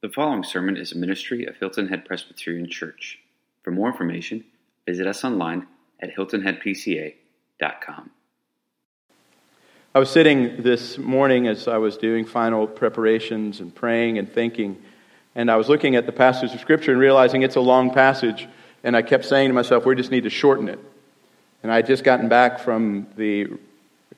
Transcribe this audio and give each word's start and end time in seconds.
The 0.00 0.08
following 0.08 0.44
sermon 0.44 0.76
is 0.76 0.92
a 0.92 0.96
ministry 0.96 1.46
of 1.46 1.56
Hilton 1.56 1.88
Head 1.88 2.04
Presbyterian 2.04 2.70
Church. 2.70 3.18
For 3.62 3.72
more 3.72 3.88
information, 3.88 4.44
visit 4.86 5.08
us 5.08 5.24
online 5.24 5.66
at 5.98 6.14
hiltonheadpca.com. 6.14 8.10
I 9.96 9.98
was 9.98 10.08
sitting 10.08 10.62
this 10.62 10.98
morning 10.98 11.48
as 11.48 11.66
I 11.66 11.78
was 11.78 11.96
doing 11.96 12.26
final 12.26 12.68
preparations 12.68 13.58
and 13.58 13.74
praying 13.74 14.18
and 14.18 14.32
thinking, 14.32 14.80
and 15.34 15.50
I 15.50 15.56
was 15.56 15.68
looking 15.68 15.96
at 15.96 16.06
the 16.06 16.12
passage 16.12 16.54
of 16.54 16.60
Scripture 16.60 16.92
and 16.92 17.00
realizing 17.00 17.42
it's 17.42 17.56
a 17.56 17.60
long 17.60 17.92
passage, 17.92 18.46
and 18.84 18.96
I 18.96 19.02
kept 19.02 19.24
saying 19.24 19.48
to 19.48 19.52
myself, 19.52 19.84
we 19.84 19.96
just 19.96 20.12
need 20.12 20.22
to 20.22 20.30
shorten 20.30 20.68
it. 20.68 20.78
And 21.64 21.72
I 21.72 21.74
had 21.74 21.88
just 21.88 22.04
gotten 22.04 22.28
back 22.28 22.60
from 22.60 23.08
the 23.16 23.48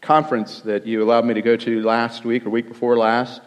conference 0.02 0.60
that 0.60 0.86
you 0.86 1.02
allowed 1.02 1.24
me 1.24 1.32
to 1.32 1.40
go 1.40 1.56
to 1.56 1.82
last 1.82 2.26
week 2.26 2.44
or 2.44 2.50
week 2.50 2.68
before 2.68 2.98
last 2.98 3.40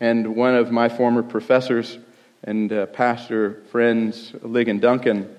and 0.00 0.36
one 0.36 0.54
of 0.54 0.70
my 0.70 0.88
former 0.88 1.22
professors 1.22 1.98
and 2.44 2.72
uh, 2.72 2.86
pastor 2.86 3.62
friends, 3.70 4.32
Ligon 4.42 4.80
Duncan, 4.80 5.34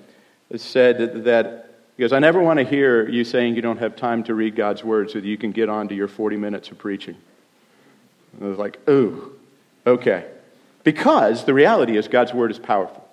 said 0.56 1.24
that, 1.26 1.66
he 1.96 2.02
goes, 2.02 2.14
I 2.14 2.20
never 2.20 2.42
want 2.42 2.60
to 2.60 2.66
hear 2.66 3.08
you 3.10 3.24
saying 3.24 3.56
you 3.56 3.62
don't 3.62 3.80
have 3.80 3.96
time 3.96 4.24
to 4.26 4.34
read 4.34 4.56
God's 4.56 4.84
word 4.84 5.12
so 5.12 5.20
that 5.20 5.28
you 5.28 5.38
can 5.38 5.52
get 5.52 5.70
on 5.70 5.90
to 5.90 5.96
your 5.96 6.08
40 6.08 6.38
minutes 6.38 6.72
of 6.72 6.78
preaching. 6.78 7.18
And 8.34 8.46
I 8.46 8.50
was 8.50 8.58
like, 8.58 8.80
ooh, 8.90 9.34
okay. 9.86 10.26
Because 10.84 11.44
the 11.46 11.54
reality 11.54 11.98
is 11.98 12.08
God's 12.08 12.34
word 12.34 12.52
is 12.52 12.60
powerful. 12.60 13.06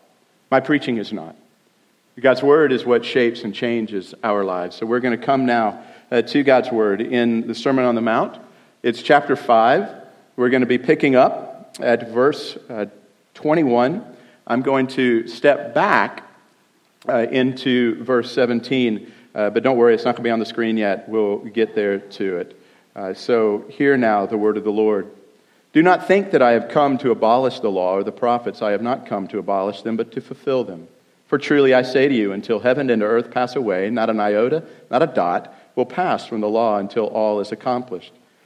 My 0.50 0.60
preaching 0.60 0.98
is 0.98 1.12
not. 1.12 1.34
God's 2.18 2.42
word 2.42 2.72
is 2.72 2.86
what 2.86 3.04
shapes 3.04 3.42
and 3.42 3.54
changes 3.54 4.14
our 4.22 4.44
lives. 4.44 4.76
So 4.76 4.86
we're 4.86 5.00
going 5.00 5.18
to 5.18 5.24
come 5.24 5.44
now 5.44 5.82
uh, 6.10 6.22
to 6.22 6.42
God's 6.42 6.70
word 6.70 7.00
in 7.00 7.46
the 7.46 7.54
Sermon 7.54 7.84
on 7.84 7.94
the 7.94 8.00
Mount. 8.00 8.40
It's 8.82 9.02
chapter 9.02 9.36
5. 9.36 9.95
We're 10.36 10.50
going 10.50 10.60
to 10.60 10.66
be 10.66 10.76
picking 10.76 11.16
up 11.16 11.76
at 11.80 12.10
verse 12.10 12.58
uh, 12.68 12.86
21. 13.32 14.04
I'm 14.46 14.60
going 14.60 14.86
to 14.88 15.26
step 15.28 15.72
back 15.72 16.24
uh, 17.08 17.20
into 17.30 18.04
verse 18.04 18.32
17, 18.32 19.10
uh, 19.34 19.48
but 19.48 19.62
don't 19.62 19.78
worry, 19.78 19.94
it's 19.94 20.04
not 20.04 20.12
going 20.12 20.24
to 20.24 20.28
be 20.28 20.30
on 20.30 20.38
the 20.38 20.44
screen 20.44 20.76
yet. 20.76 21.08
We'll 21.08 21.38
get 21.38 21.74
there 21.74 22.00
to 22.00 22.36
it. 22.36 22.60
Uh, 22.94 23.14
so, 23.14 23.64
hear 23.70 23.96
now 23.96 24.26
the 24.26 24.36
word 24.36 24.58
of 24.58 24.64
the 24.64 24.70
Lord. 24.70 25.10
Do 25.72 25.82
not 25.82 26.06
think 26.06 26.32
that 26.32 26.42
I 26.42 26.52
have 26.52 26.68
come 26.68 26.98
to 26.98 27.12
abolish 27.12 27.60
the 27.60 27.70
law 27.70 27.94
or 27.94 28.04
the 28.04 28.12
prophets. 28.12 28.60
I 28.60 28.72
have 28.72 28.82
not 28.82 29.06
come 29.06 29.26
to 29.28 29.38
abolish 29.38 29.80
them, 29.80 29.96
but 29.96 30.12
to 30.12 30.20
fulfill 30.20 30.64
them. 30.64 30.86
For 31.28 31.38
truly 31.38 31.72
I 31.72 31.80
say 31.80 32.08
to 32.08 32.14
you, 32.14 32.32
until 32.32 32.60
heaven 32.60 32.90
and 32.90 33.02
earth 33.02 33.30
pass 33.30 33.56
away, 33.56 33.88
not 33.88 34.10
an 34.10 34.20
iota, 34.20 34.64
not 34.90 35.02
a 35.02 35.06
dot, 35.06 35.54
will 35.74 35.86
pass 35.86 36.26
from 36.26 36.42
the 36.42 36.48
law 36.48 36.76
until 36.76 37.06
all 37.06 37.40
is 37.40 37.52
accomplished. 37.52 38.12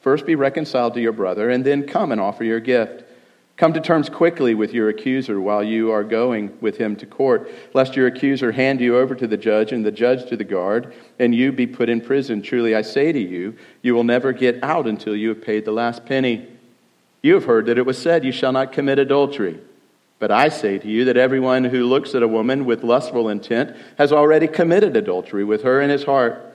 First 0.00 0.26
be 0.26 0.34
reconciled 0.34 0.94
to 0.94 1.00
your 1.00 1.12
brother, 1.12 1.50
and 1.50 1.64
then 1.64 1.86
come 1.86 2.12
and 2.12 2.20
offer 2.20 2.44
your 2.44 2.60
gift. 2.60 3.04
Come 3.56 3.72
to 3.72 3.80
terms 3.80 4.08
quickly 4.08 4.54
with 4.54 4.72
your 4.72 4.88
accuser 4.88 5.40
while 5.40 5.64
you 5.64 5.90
are 5.90 6.04
going 6.04 6.56
with 6.60 6.76
him 6.76 6.94
to 6.96 7.06
court, 7.06 7.50
lest 7.74 7.96
your 7.96 8.06
accuser 8.06 8.52
hand 8.52 8.80
you 8.80 8.96
over 8.96 9.16
to 9.16 9.26
the 9.26 9.36
judge 9.36 9.72
and 9.72 9.84
the 9.84 9.90
judge 9.90 10.28
to 10.28 10.36
the 10.36 10.44
guard, 10.44 10.94
and 11.18 11.34
you 11.34 11.50
be 11.50 11.66
put 11.66 11.88
in 11.88 12.00
prison. 12.00 12.40
Truly, 12.40 12.76
I 12.76 12.82
say 12.82 13.10
to 13.10 13.18
you, 13.18 13.56
you 13.82 13.94
will 13.94 14.04
never 14.04 14.32
get 14.32 14.62
out 14.62 14.86
until 14.86 15.16
you 15.16 15.30
have 15.30 15.42
paid 15.42 15.64
the 15.64 15.72
last 15.72 16.06
penny. 16.06 16.46
You 17.20 17.34
have 17.34 17.46
heard 17.46 17.66
that 17.66 17.78
it 17.78 17.86
was 17.86 18.00
said, 18.00 18.24
You 18.24 18.30
shall 18.30 18.52
not 18.52 18.72
commit 18.72 19.00
adultery. 19.00 19.58
But 20.20 20.30
I 20.30 20.48
say 20.48 20.78
to 20.78 20.88
you 20.88 21.04
that 21.06 21.16
everyone 21.16 21.64
who 21.64 21.84
looks 21.84 22.14
at 22.14 22.22
a 22.22 22.28
woman 22.28 22.64
with 22.64 22.84
lustful 22.84 23.28
intent 23.28 23.76
has 23.98 24.12
already 24.12 24.46
committed 24.46 24.96
adultery 24.96 25.44
with 25.44 25.62
her 25.62 25.80
in 25.80 25.90
his 25.90 26.04
heart. 26.04 26.47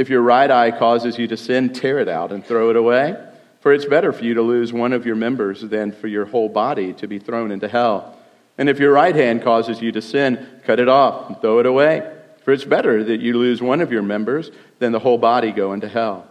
If 0.00 0.08
your 0.08 0.22
right 0.22 0.50
eye 0.50 0.70
causes 0.70 1.18
you 1.18 1.28
to 1.28 1.36
sin, 1.36 1.74
tear 1.74 1.98
it 1.98 2.08
out 2.08 2.32
and 2.32 2.42
throw 2.42 2.70
it 2.70 2.76
away. 2.76 3.22
For 3.60 3.70
it's 3.74 3.84
better 3.84 4.14
for 4.14 4.24
you 4.24 4.32
to 4.32 4.40
lose 4.40 4.72
one 4.72 4.94
of 4.94 5.04
your 5.04 5.14
members 5.14 5.60
than 5.60 5.92
for 5.92 6.06
your 6.06 6.24
whole 6.24 6.48
body 6.48 6.94
to 6.94 7.06
be 7.06 7.18
thrown 7.18 7.52
into 7.52 7.68
hell. 7.68 8.16
And 8.56 8.70
if 8.70 8.78
your 8.78 8.94
right 8.94 9.14
hand 9.14 9.42
causes 9.42 9.82
you 9.82 9.92
to 9.92 10.00
sin, 10.00 10.48
cut 10.64 10.80
it 10.80 10.88
off 10.88 11.28
and 11.28 11.38
throw 11.42 11.58
it 11.58 11.66
away. 11.66 12.10
For 12.46 12.52
it's 12.54 12.64
better 12.64 13.04
that 13.04 13.20
you 13.20 13.36
lose 13.36 13.60
one 13.60 13.82
of 13.82 13.92
your 13.92 14.00
members 14.00 14.50
than 14.78 14.92
the 14.92 15.00
whole 15.00 15.18
body 15.18 15.52
go 15.52 15.74
into 15.74 15.86
hell. 15.86 16.26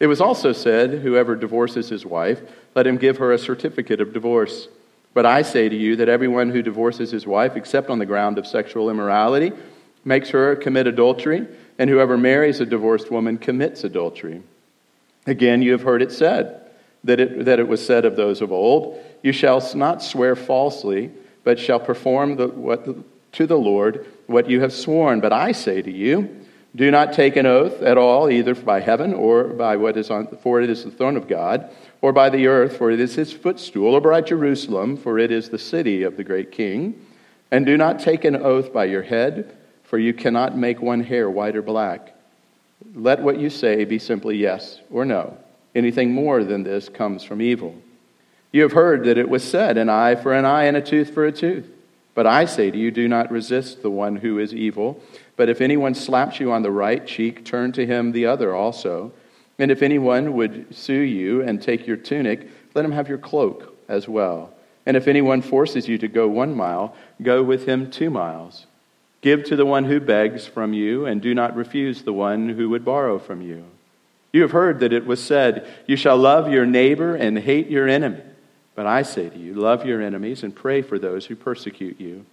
It 0.00 0.08
was 0.08 0.20
also 0.20 0.52
said, 0.52 0.90
Whoever 0.90 1.36
divorces 1.36 1.90
his 1.90 2.04
wife, 2.04 2.40
let 2.74 2.88
him 2.88 2.96
give 2.96 3.18
her 3.18 3.32
a 3.32 3.38
certificate 3.38 4.00
of 4.00 4.12
divorce. 4.12 4.66
But 5.14 5.26
I 5.26 5.42
say 5.42 5.68
to 5.68 5.76
you 5.76 5.94
that 5.94 6.08
everyone 6.08 6.50
who 6.50 6.60
divorces 6.60 7.12
his 7.12 7.24
wife, 7.24 7.54
except 7.54 7.88
on 7.88 8.00
the 8.00 8.06
ground 8.06 8.36
of 8.36 8.48
sexual 8.48 8.90
immorality, 8.90 9.52
makes 10.04 10.30
her 10.30 10.56
commit 10.56 10.86
adultery 10.86 11.46
and 11.78 11.88
whoever 11.88 12.18
marries 12.18 12.60
a 12.60 12.66
divorced 12.66 13.10
woman 13.10 13.38
commits 13.38 13.84
adultery. 13.84 14.42
Again, 15.26 15.62
you 15.62 15.72
have 15.72 15.82
heard 15.82 16.02
it 16.02 16.12
said 16.12 16.60
that 17.04 17.20
it, 17.20 17.44
that 17.46 17.58
it 17.58 17.68
was 17.68 17.84
said 17.84 18.04
of 18.04 18.16
those 18.16 18.42
of 18.42 18.52
old, 18.52 19.02
You 19.22 19.32
shall 19.32 19.62
not 19.74 20.02
swear 20.02 20.36
falsely, 20.36 21.10
but 21.44 21.58
shall 21.58 21.80
perform 21.80 22.36
the, 22.36 22.48
what, 22.48 22.86
to 23.32 23.46
the 23.46 23.58
Lord 23.58 24.06
what 24.26 24.50
you 24.50 24.60
have 24.60 24.72
sworn. 24.72 25.20
But 25.20 25.32
I 25.32 25.52
say 25.52 25.80
to 25.82 25.90
you, 25.90 26.36
do 26.74 26.90
not 26.90 27.12
take 27.12 27.36
an 27.36 27.46
oath 27.46 27.82
at 27.82 27.98
all, 27.98 28.30
either 28.30 28.54
by 28.54 28.80
heaven 28.80 29.12
or 29.12 29.44
by 29.44 29.76
what 29.76 29.96
is 29.96 30.10
on, 30.10 30.26
for 30.42 30.60
it 30.60 30.70
is 30.70 30.84
the 30.84 30.90
throne 30.90 31.16
of 31.16 31.26
God, 31.26 31.68
or 32.00 32.12
by 32.12 32.30
the 32.30 32.46
earth, 32.46 32.76
for 32.76 32.90
it 32.90 33.00
is 33.00 33.14
his 33.14 33.32
footstool, 33.32 33.94
or 33.94 34.00
by 34.00 34.20
Jerusalem, 34.20 34.96
for 34.96 35.18
it 35.18 35.32
is 35.32 35.48
the 35.48 35.58
city 35.58 36.02
of 36.04 36.16
the 36.16 36.24
great 36.24 36.52
king. 36.52 37.06
And 37.50 37.66
do 37.66 37.76
not 37.76 37.98
take 37.98 38.24
an 38.24 38.36
oath 38.36 38.72
by 38.72 38.84
your 38.84 39.02
head 39.02 39.56
for 39.90 39.98
you 39.98 40.14
cannot 40.14 40.56
make 40.56 40.80
one 40.80 41.02
hair 41.02 41.28
white 41.28 41.56
or 41.56 41.62
black. 41.62 42.14
Let 42.94 43.22
what 43.22 43.40
you 43.40 43.50
say 43.50 43.84
be 43.84 43.98
simply 43.98 44.36
yes 44.36 44.78
or 44.88 45.04
no. 45.04 45.36
Anything 45.74 46.14
more 46.14 46.44
than 46.44 46.62
this 46.62 46.88
comes 46.88 47.24
from 47.24 47.42
evil. 47.42 47.74
You 48.52 48.62
have 48.62 48.70
heard 48.70 49.04
that 49.06 49.18
it 49.18 49.28
was 49.28 49.42
said, 49.42 49.76
an 49.76 49.88
eye 49.88 50.14
for 50.14 50.32
an 50.32 50.44
eye 50.44 50.66
and 50.66 50.76
a 50.76 50.80
tooth 50.80 51.10
for 51.10 51.26
a 51.26 51.32
tooth. 51.32 51.66
But 52.14 52.28
I 52.28 52.44
say 52.44 52.70
to 52.70 52.78
you, 52.78 52.92
do 52.92 53.08
not 53.08 53.32
resist 53.32 53.82
the 53.82 53.90
one 53.90 54.14
who 54.14 54.38
is 54.38 54.54
evil. 54.54 55.02
But 55.34 55.48
if 55.48 55.60
anyone 55.60 55.96
slaps 55.96 56.38
you 56.38 56.52
on 56.52 56.62
the 56.62 56.70
right 56.70 57.04
cheek, 57.04 57.44
turn 57.44 57.72
to 57.72 57.84
him 57.84 58.12
the 58.12 58.26
other 58.26 58.54
also. 58.54 59.10
And 59.58 59.72
if 59.72 59.82
anyone 59.82 60.34
would 60.34 60.72
sue 60.72 61.00
you 61.00 61.42
and 61.42 61.60
take 61.60 61.88
your 61.88 61.96
tunic, 61.96 62.48
let 62.74 62.84
him 62.84 62.92
have 62.92 63.08
your 63.08 63.18
cloak 63.18 63.76
as 63.88 64.06
well. 64.06 64.54
And 64.86 64.96
if 64.96 65.08
anyone 65.08 65.42
forces 65.42 65.88
you 65.88 65.98
to 65.98 66.06
go 66.06 66.28
one 66.28 66.54
mile, 66.54 66.94
go 67.20 67.42
with 67.42 67.66
him 67.66 67.90
two 67.90 68.10
miles. 68.10 68.66
Give 69.22 69.44
to 69.44 69.56
the 69.56 69.66
one 69.66 69.84
who 69.84 70.00
begs 70.00 70.46
from 70.46 70.72
you, 70.72 71.04
and 71.04 71.20
do 71.20 71.34
not 71.34 71.54
refuse 71.54 72.02
the 72.02 72.12
one 72.12 72.48
who 72.48 72.70
would 72.70 72.84
borrow 72.84 73.18
from 73.18 73.42
you. 73.42 73.64
You 74.32 74.42
have 74.42 74.52
heard 74.52 74.80
that 74.80 74.92
it 74.92 75.06
was 75.06 75.22
said, 75.22 75.68
You 75.86 75.96
shall 75.96 76.16
love 76.16 76.50
your 76.50 76.64
neighbor 76.64 77.14
and 77.14 77.38
hate 77.38 77.68
your 77.68 77.88
enemy. 77.88 78.22
But 78.74 78.86
I 78.86 79.02
say 79.02 79.28
to 79.28 79.38
you, 79.38 79.54
love 79.54 79.84
your 79.84 80.00
enemies 80.00 80.42
and 80.42 80.54
pray 80.54 80.80
for 80.80 80.98
those 80.98 81.26
who 81.26 81.36
persecute 81.36 82.00
you, 82.00 82.24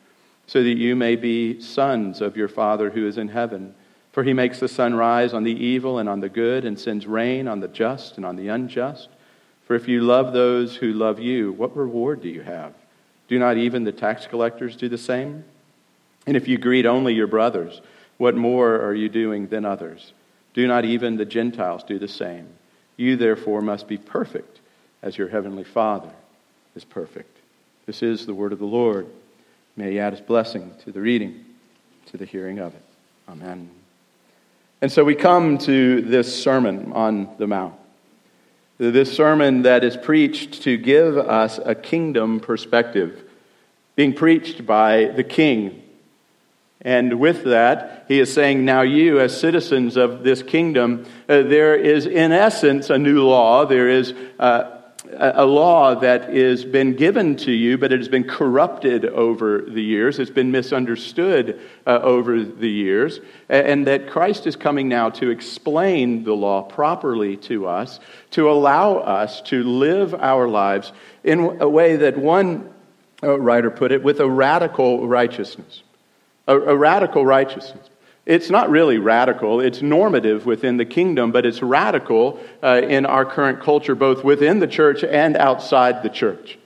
so 0.45 0.63
that 0.63 0.77
you 0.77 0.95
may 0.95 1.15
be 1.17 1.59
sons 1.59 2.21
of 2.21 2.37
your 2.37 2.47
Father 2.47 2.89
who 2.89 3.05
is 3.05 3.17
in 3.17 3.27
heaven. 3.27 3.75
For 4.13 4.23
he 4.23 4.33
makes 4.33 4.59
the 4.59 4.69
sun 4.69 4.95
rise 4.95 5.33
on 5.33 5.43
the 5.43 5.51
evil 5.51 5.99
and 5.99 6.07
on 6.07 6.21
the 6.21 6.29
good, 6.29 6.63
and 6.63 6.79
sends 6.79 7.05
rain 7.05 7.47
on 7.47 7.59
the 7.59 7.67
just 7.67 8.15
and 8.15 8.25
on 8.25 8.37
the 8.37 8.47
unjust. 8.47 9.09
For 9.65 9.75
if 9.75 9.89
you 9.89 10.01
love 10.01 10.31
those 10.31 10.77
who 10.77 10.93
love 10.93 11.19
you, 11.19 11.51
what 11.51 11.75
reward 11.75 12.21
do 12.21 12.29
you 12.29 12.41
have? 12.41 12.73
Do 13.27 13.37
not 13.37 13.57
even 13.57 13.83
the 13.83 13.91
tax 13.91 14.25
collectors 14.25 14.77
do 14.77 14.87
the 14.87 14.97
same? 14.97 15.43
And 16.27 16.37
if 16.37 16.47
you 16.47 16.57
greet 16.57 16.85
only 16.85 17.13
your 17.13 17.27
brothers, 17.27 17.81
what 18.17 18.35
more 18.35 18.79
are 18.79 18.93
you 18.93 19.09
doing 19.09 19.47
than 19.47 19.65
others? 19.65 20.13
Do 20.53 20.67
not 20.67 20.85
even 20.85 21.17
the 21.17 21.25
Gentiles 21.25 21.83
do 21.83 21.97
the 21.97 22.07
same? 22.07 22.47
You, 22.97 23.15
therefore, 23.15 23.61
must 23.61 23.87
be 23.87 23.97
perfect 23.97 24.59
as 25.01 25.17
your 25.17 25.29
heavenly 25.29 25.63
Father 25.63 26.11
is 26.75 26.83
perfect. 26.83 27.37
This 27.85 28.03
is 28.03 28.25
the 28.25 28.33
word 28.33 28.53
of 28.53 28.59
the 28.59 28.65
Lord. 28.65 29.07
May 29.75 29.93
he 29.93 29.99
add 29.99 30.13
his 30.13 30.21
blessing 30.21 30.73
to 30.83 30.91
the 30.91 30.99
reading, 30.99 31.45
to 32.07 32.17
the 32.17 32.25
hearing 32.25 32.59
of 32.59 32.73
it. 32.73 32.83
Amen. 33.29 33.69
And 34.81 34.91
so 34.91 35.03
we 35.03 35.15
come 35.15 35.57
to 35.59 36.01
this 36.01 36.43
Sermon 36.43 36.91
on 36.93 37.29
the 37.37 37.47
Mount. 37.47 37.75
This 38.77 39.15
sermon 39.15 39.63
that 39.63 39.83
is 39.83 39.97
preached 39.97 40.61
to 40.63 40.77
give 40.77 41.17
us 41.17 41.59
a 41.63 41.73
kingdom 41.73 42.39
perspective, 42.39 43.23
being 43.95 44.13
preached 44.13 44.67
by 44.67 45.05
the 45.05 45.23
king. 45.23 45.81
And 46.81 47.19
with 47.19 47.43
that, 47.45 48.05
he 48.07 48.19
is 48.19 48.33
saying, 48.33 48.63
now 48.63 48.81
you, 48.81 49.19
as 49.19 49.37
citizens 49.37 49.97
of 49.97 50.23
this 50.23 50.43
kingdom, 50.43 51.05
uh, 51.27 51.41
there 51.41 51.75
is 51.75 52.05
in 52.05 52.31
essence 52.31 52.89
a 52.89 52.97
new 52.97 53.23
law. 53.23 53.65
There 53.65 53.89
is 53.89 54.13
uh, 54.39 54.77
a 55.11 55.45
law 55.45 55.95
that 55.95 56.33
has 56.33 56.65
been 56.65 56.95
given 56.95 57.35
to 57.37 57.51
you, 57.51 57.77
but 57.77 57.91
it 57.91 57.99
has 57.99 58.09
been 58.09 58.27
corrupted 58.27 59.05
over 59.05 59.61
the 59.61 59.81
years. 59.81 60.19
It's 60.19 60.29
been 60.29 60.51
misunderstood 60.51 61.59
uh, 61.85 61.99
over 62.03 62.43
the 62.43 62.69
years. 62.69 63.19
And 63.49 63.87
that 63.87 64.09
Christ 64.09 64.47
is 64.47 64.55
coming 64.55 64.87
now 64.87 65.09
to 65.11 65.29
explain 65.29 66.23
the 66.23 66.33
law 66.33 66.61
properly 66.61 67.37
to 67.37 67.67
us, 67.67 67.99
to 68.31 68.51
allow 68.51 68.97
us 68.97 69.41
to 69.43 69.63
live 69.63 70.13
our 70.13 70.47
lives 70.47 70.91
in 71.23 71.39
a 71.61 71.69
way 71.69 71.95
that 71.97 72.17
one 72.17 72.69
uh, 73.23 73.39
writer 73.39 73.71
put 73.71 73.91
it 73.91 74.03
with 74.03 74.19
a 74.19 74.29
radical 74.29 75.07
righteousness. 75.07 75.83
A, 76.47 76.57
a 76.57 76.75
radical 76.75 77.25
righteousness. 77.25 77.89
It's 78.25 78.49
not 78.49 78.69
really 78.69 78.97
radical. 78.97 79.61
It's 79.61 79.81
normative 79.81 80.45
within 80.45 80.75
the 80.75 80.85
kingdom, 80.85 81.31
but 81.31 81.45
it's 81.45 81.61
radical 81.61 82.41
uh, 82.61 82.81
in 82.83 83.05
our 83.05 83.23
current 83.23 83.61
culture, 83.61 83.95
both 83.95 84.23
within 84.23 84.59
the 84.59 84.67
church 84.67 85.03
and 85.03 85.37
outside 85.37 86.03
the 86.03 86.09
church. 86.09 86.59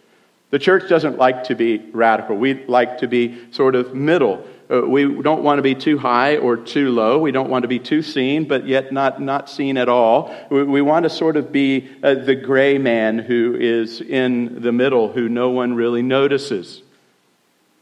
The 0.49 0.59
church 0.59 0.89
doesn't 0.89 1.17
like 1.17 1.45
to 1.45 1.55
be 1.55 1.77
radical. 1.93 2.35
We 2.35 2.65
like 2.65 2.97
to 2.97 3.07
be 3.07 3.51
sort 3.51 3.75
of 3.75 3.93
middle. 3.93 4.45
Uh, 4.71 4.81
we 4.81 5.21
don't 5.21 5.43
want 5.43 5.59
to 5.59 5.61
be 5.61 5.75
too 5.75 5.99
high 5.99 6.37
or 6.37 6.57
too 6.57 6.89
low. 6.89 7.19
We 7.19 7.31
don't 7.31 7.49
want 7.49 7.61
to 7.61 7.67
be 7.67 7.79
too 7.79 8.01
seen, 8.01 8.47
but 8.47 8.65
yet 8.65 8.91
not, 8.91 9.21
not 9.21 9.49
seen 9.49 9.77
at 9.77 9.87
all. 9.87 10.35
We, 10.49 10.63
we 10.63 10.81
want 10.81 11.03
to 11.03 11.09
sort 11.09 11.37
of 11.37 11.51
be 11.51 11.89
uh, 12.01 12.15
the 12.15 12.35
gray 12.35 12.79
man 12.79 13.19
who 13.19 13.55
is 13.59 14.01
in 14.01 14.61
the 14.61 14.71
middle, 14.71 15.11
who 15.11 15.29
no 15.29 15.51
one 15.51 15.75
really 15.75 16.01
notices. 16.01 16.81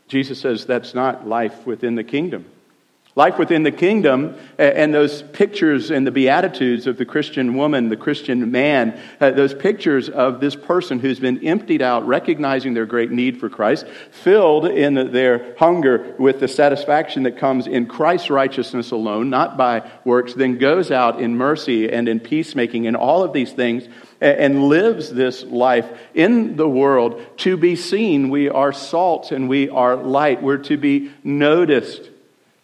Jesus 0.10 0.42
says 0.42 0.66
that's 0.66 0.94
not 0.94 1.28
life 1.28 1.66
within 1.66 1.96
the 1.96 2.04
kingdom. 2.04 2.46
Life 3.16 3.38
within 3.38 3.64
the 3.64 3.72
kingdom 3.72 4.36
and 4.58 4.94
those 4.94 5.22
pictures 5.22 5.92
and 5.92 6.06
the 6.06 6.12
beatitudes 6.12 6.88
of 6.88 6.98
the 6.98 7.06
Christian 7.06 7.56
woman, 7.56 7.90
the 7.90 7.98
Christian 7.98 8.52
man, 8.52 9.00
uh, 9.20 9.32
those 9.32 9.54
pictures 9.54 10.10
of 10.10 10.40
this 10.40 10.56
person 10.56 11.00
who's 11.00 11.20
been 11.20 11.46
emptied 11.46 11.82
out, 11.82 12.08
recognizing 12.08 12.76
their 12.76 12.86
great 12.86 13.12
need 13.12 13.40
for 13.40 13.50
Christ, 13.50 13.88
filled 14.12 14.66
in 14.66 15.12
their 15.12 15.56
hunger 15.58 16.16
with 16.18 16.40
the 16.40 16.48
satisfaction 16.48 17.24
that 17.24 17.38
comes 17.38 17.68
in 17.68 17.88
Christ's 17.88 18.30
righteousness 18.30 18.92
alone, 18.92 19.30
not 19.30 19.58
by 19.58 19.90
works, 20.06 20.34
then 20.34 20.58
goes 20.58 20.90
out 20.90 21.20
in 21.20 21.36
mercy 21.36 21.92
and 21.92 22.08
in 22.08 22.20
peacemaking 22.20 22.88
and 22.88 22.96
all 22.96 23.24
of 23.24 23.34
these 23.34 23.52
things 23.52 23.88
and 24.22 24.66
lives 24.66 25.10
this 25.10 25.44
life 25.44 25.90
in 26.14 26.56
the 26.56 26.68
world 26.68 27.26
to 27.38 27.58
be 27.58 27.76
seen. 27.76 28.30
We 28.30 28.50
are 28.50 28.74
salt 28.74 29.32
and 29.32 29.48
we 29.48 29.70
are 29.70 29.96
light. 29.96 30.42
We're 30.42 30.58
to 30.58 30.78
be 30.78 31.12
noticed. 31.24 32.10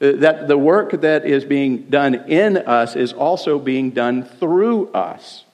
Uh, 0.01 0.11
that 0.17 0.49
the 0.49 0.57
work 0.57 0.91
that 1.01 1.25
is 1.25 1.45
being 1.45 1.83
done 1.83 2.15
in 2.29 2.57
us 2.57 2.97
is 2.97 3.13
also 3.13 3.57
being 3.57 3.91
done 3.91 4.23
through 4.23 4.91
us. 4.91 5.45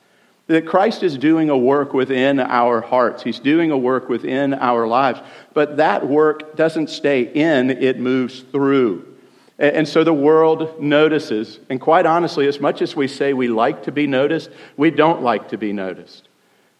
That 0.47 0.65
Christ 0.65 1.03
is 1.03 1.17
doing 1.17 1.51
a 1.51 1.57
work 1.57 1.93
within 1.93 2.39
our 2.39 2.81
hearts, 2.81 3.21
He's 3.21 3.39
doing 3.39 3.69
a 3.69 3.77
work 3.77 4.09
within 4.09 4.55
our 4.55 4.87
lives. 4.87 5.21
But 5.53 5.77
that 5.77 6.07
work 6.07 6.55
doesn't 6.55 6.89
stay 6.89 7.21
in, 7.21 7.69
it 7.69 7.99
moves 7.99 8.41
through. 8.41 9.10
And 9.61 9.87
so 9.87 10.03
the 10.03 10.11
world 10.11 10.81
notices. 10.81 11.59
And 11.69 11.79
quite 11.79 12.07
honestly, 12.07 12.47
as 12.47 12.59
much 12.59 12.81
as 12.81 12.95
we 12.95 13.07
say 13.07 13.33
we 13.33 13.47
like 13.47 13.83
to 13.83 13.91
be 13.91 14.07
noticed, 14.07 14.49
we 14.75 14.89
don't 14.89 15.21
like 15.21 15.49
to 15.49 15.57
be 15.57 15.71
noticed. 15.71 16.27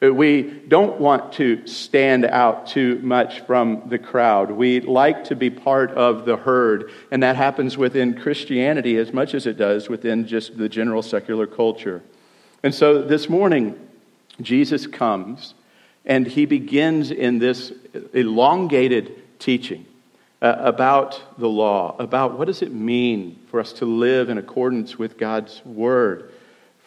Uh, 0.04 0.12
we 0.12 0.42
don't 0.42 1.00
want 1.00 1.34
to 1.34 1.68
stand 1.68 2.26
out 2.26 2.66
too 2.66 3.00
much 3.04 3.42
from 3.42 3.84
the 3.90 4.00
crowd. 4.00 4.50
We 4.50 4.80
like 4.80 5.26
to 5.26 5.36
be 5.36 5.52
part 5.52 5.92
of 5.92 6.26
the 6.26 6.38
herd, 6.38 6.90
and 7.12 7.22
that 7.22 7.36
happens 7.36 7.78
within 7.78 8.20
Christianity 8.20 8.98
as 8.98 9.14
much 9.14 9.36
as 9.36 9.46
it 9.46 9.58
does 9.58 9.88
within 9.88 10.26
just 10.26 10.58
the 10.58 10.68
general 10.68 11.04
secular 11.04 11.46
culture. 11.46 12.02
And 12.64 12.74
so 12.74 13.04
this 13.04 13.30
morning, 13.30 13.80
Jesus 14.42 14.88
comes 14.88 15.54
and 16.04 16.26
he 16.26 16.48
begins 16.48 17.12
in 17.12 17.38
this 17.38 17.72
elongated 18.14 19.22
teaching 19.38 19.86
uh, 20.42 20.56
about 20.60 21.22
the 21.38 21.48
law, 21.48 21.96
about 22.00 22.38
what 22.38 22.46
does 22.46 22.62
it 22.62 22.74
mean 22.74 23.40
for 23.50 23.60
us 23.60 23.74
to 23.74 23.86
live 23.86 24.30
in 24.30 24.38
accordance 24.38 24.98
with 24.98 25.18
God's 25.18 25.64
word. 25.66 26.34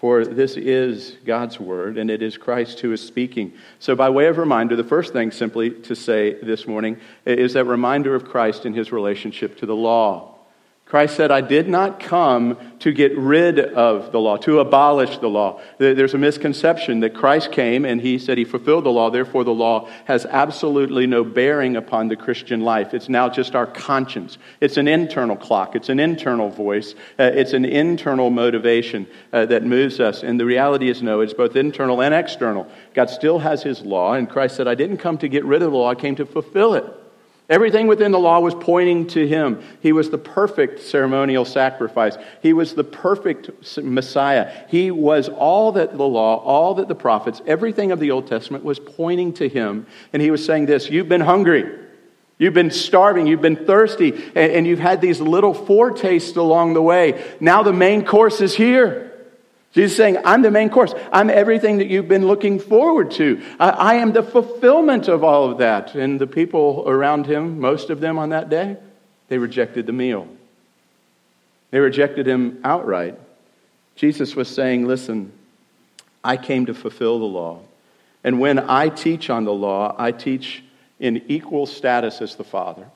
For 0.00 0.24
this 0.24 0.56
is 0.56 1.16
God's 1.24 1.58
word, 1.58 1.96
and 1.96 2.10
it 2.10 2.20
is 2.20 2.36
Christ 2.36 2.80
who 2.80 2.92
is 2.92 3.00
speaking. 3.00 3.54
So, 3.78 3.94
by 3.94 4.10
way 4.10 4.26
of 4.26 4.36
reminder, 4.36 4.76
the 4.76 4.84
first 4.84 5.12
thing 5.12 5.30
simply 5.30 5.70
to 5.70 5.94
say 5.94 6.34
this 6.42 6.66
morning 6.66 6.98
is 7.24 7.54
that 7.54 7.64
reminder 7.64 8.14
of 8.14 8.24
Christ 8.24 8.66
in 8.66 8.74
his 8.74 8.92
relationship 8.92 9.56
to 9.58 9.66
the 9.66 9.76
law. 9.76 10.33
Christ 10.94 11.16
said, 11.16 11.32
I 11.32 11.40
did 11.40 11.68
not 11.68 11.98
come 11.98 12.56
to 12.78 12.92
get 12.92 13.18
rid 13.18 13.58
of 13.58 14.12
the 14.12 14.20
law, 14.20 14.36
to 14.36 14.60
abolish 14.60 15.18
the 15.18 15.26
law. 15.26 15.60
There's 15.78 16.14
a 16.14 16.18
misconception 16.18 17.00
that 17.00 17.16
Christ 17.16 17.50
came 17.50 17.84
and 17.84 18.00
he 18.00 18.16
said 18.16 18.38
he 18.38 18.44
fulfilled 18.44 18.84
the 18.84 18.90
law, 18.90 19.10
therefore 19.10 19.42
the 19.42 19.50
law 19.50 19.88
has 20.04 20.24
absolutely 20.24 21.08
no 21.08 21.24
bearing 21.24 21.74
upon 21.74 22.06
the 22.06 22.14
Christian 22.14 22.60
life. 22.60 22.94
It's 22.94 23.08
now 23.08 23.28
just 23.28 23.56
our 23.56 23.66
conscience. 23.66 24.38
It's 24.60 24.76
an 24.76 24.86
internal 24.86 25.34
clock, 25.34 25.74
it's 25.74 25.88
an 25.88 25.98
internal 25.98 26.48
voice, 26.48 26.94
uh, 27.18 27.24
it's 27.24 27.54
an 27.54 27.64
internal 27.64 28.30
motivation 28.30 29.08
uh, 29.32 29.46
that 29.46 29.64
moves 29.64 29.98
us. 29.98 30.22
And 30.22 30.38
the 30.38 30.46
reality 30.46 30.88
is, 30.88 31.02
no, 31.02 31.22
it's 31.22 31.34
both 31.34 31.56
internal 31.56 32.02
and 32.02 32.14
external. 32.14 32.68
God 32.94 33.10
still 33.10 33.40
has 33.40 33.64
his 33.64 33.80
law, 33.80 34.12
and 34.12 34.30
Christ 34.30 34.54
said, 34.54 34.68
I 34.68 34.76
didn't 34.76 34.98
come 34.98 35.18
to 35.18 35.28
get 35.28 35.44
rid 35.44 35.60
of 35.62 35.72
the 35.72 35.76
law, 35.76 35.90
I 35.90 35.96
came 35.96 36.14
to 36.14 36.24
fulfill 36.24 36.74
it. 36.74 36.84
Everything 37.50 37.88
within 37.88 38.10
the 38.10 38.18
law 38.18 38.40
was 38.40 38.54
pointing 38.54 39.06
to 39.08 39.26
him. 39.26 39.62
He 39.80 39.92
was 39.92 40.08
the 40.08 40.16
perfect 40.16 40.80
ceremonial 40.80 41.44
sacrifice. 41.44 42.16
He 42.40 42.54
was 42.54 42.74
the 42.74 42.84
perfect 42.84 43.50
Messiah. 43.76 44.50
He 44.68 44.90
was 44.90 45.28
all 45.28 45.72
that 45.72 45.94
the 45.94 46.04
law, 46.04 46.36
all 46.36 46.74
that 46.76 46.88
the 46.88 46.94
prophets, 46.94 47.42
everything 47.46 47.92
of 47.92 48.00
the 48.00 48.12
Old 48.12 48.26
Testament 48.26 48.64
was 48.64 48.78
pointing 48.78 49.34
to 49.34 49.48
him. 49.48 49.86
And 50.14 50.22
he 50.22 50.30
was 50.30 50.44
saying 50.44 50.66
this 50.66 50.88
You've 50.88 51.08
been 51.08 51.20
hungry. 51.20 51.80
You've 52.38 52.54
been 52.54 52.70
starving. 52.70 53.26
You've 53.26 53.42
been 53.42 53.66
thirsty. 53.66 54.14
And 54.34 54.66
you've 54.66 54.80
had 54.80 55.02
these 55.02 55.20
little 55.20 55.52
foretastes 55.54 56.36
along 56.36 56.74
the 56.74 56.82
way. 56.82 57.22
Now 57.40 57.62
the 57.62 57.72
main 57.74 58.06
course 58.06 58.40
is 58.40 58.54
here. 58.54 59.03
Jesus 59.74 59.96
saying, 59.96 60.18
I'm 60.24 60.42
the 60.42 60.52
main 60.52 60.70
course. 60.70 60.94
I'm 61.12 61.28
everything 61.28 61.78
that 61.78 61.88
you've 61.88 62.06
been 62.06 62.28
looking 62.28 62.60
forward 62.60 63.10
to. 63.12 63.42
I, 63.58 63.70
I, 63.70 63.94
am 63.94 64.12
the 64.12 64.22
fulfillment 64.22 65.08
of 65.08 65.24
all 65.24 65.50
of 65.50 65.58
that. 65.58 65.96
And 65.96 66.20
the 66.20 66.28
people 66.28 66.84
around 66.86 67.26
him, 67.26 67.58
most 67.58 67.90
of 67.90 68.00
them 68.00 68.16
on 68.16 68.28
that 68.28 68.48
day, 68.48 68.76
they 69.26 69.36
rejected 69.36 69.86
the 69.86 69.92
meal. 69.92 70.28
They 71.72 71.80
rejected 71.80 72.28
him 72.28 72.60
outright. 72.62 73.18
Jesus 73.96 74.36
was 74.36 74.48
saying, 74.48 74.86
Listen, 74.86 75.32
I 76.22 76.36
came 76.36 76.66
to 76.66 76.74
fulfill 76.74 77.18
the 77.18 77.24
law. 77.24 77.60
And 78.22 78.38
when 78.38 78.70
I 78.70 78.88
teach 78.90 79.28
on 79.28 79.44
the 79.44 79.52
law, 79.52 79.96
I 79.98 80.12
teach 80.12 80.62
in 81.00 81.22
equal 81.26 81.66
status 81.66 82.22
as 82.22 82.36
the 82.36 82.44
Father. 82.44 82.86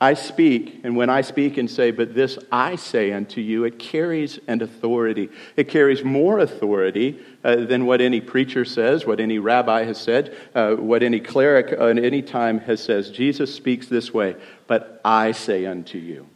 I 0.00 0.14
speak, 0.14 0.80
and 0.84 0.96
when 0.96 1.10
I 1.10 1.22
speak 1.22 1.56
and 1.56 1.68
say, 1.68 1.90
But 1.90 2.14
this 2.14 2.38
I 2.52 2.76
say 2.76 3.12
unto 3.12 3.40
you, 3.40 3.64
it 3.64 3.80
carries 3.80 4.38
an 4.46 4.62
authority. 4.62 5.28
It 5.56 5.68
carries 5.68 6.04
more 6.04 6.38
authority 6.38 7.18
uh, 7.42 7.56
than 7.56 7.84
what 7.84 8.00
any 8.00 8.20
preacher 8.20 8.64
says, 8.64 9.04
what 9.04 9.18
any 9.18 9.40
rabbi 9.40 9.82
has 9.82 9.98
said, 9.98 10.36
uh, 10.54 10.74
what 10.74 11.02
any 11.02 11.18
cleric 11.18 11.72
at 11.72 11.98
any 11.98 12.22
time 12.22 12.60
has 12.60 12.80
said. 12.82 13.12
Jesus 13.12 13.52
speaks 13.52 13.88
this 13.88 14.14
way, 14.14 14.36
But 14.68 15.00
I 15.04 15.32
say 15.32 15.66
unto 15.66 15.98
you. 15.98 16.28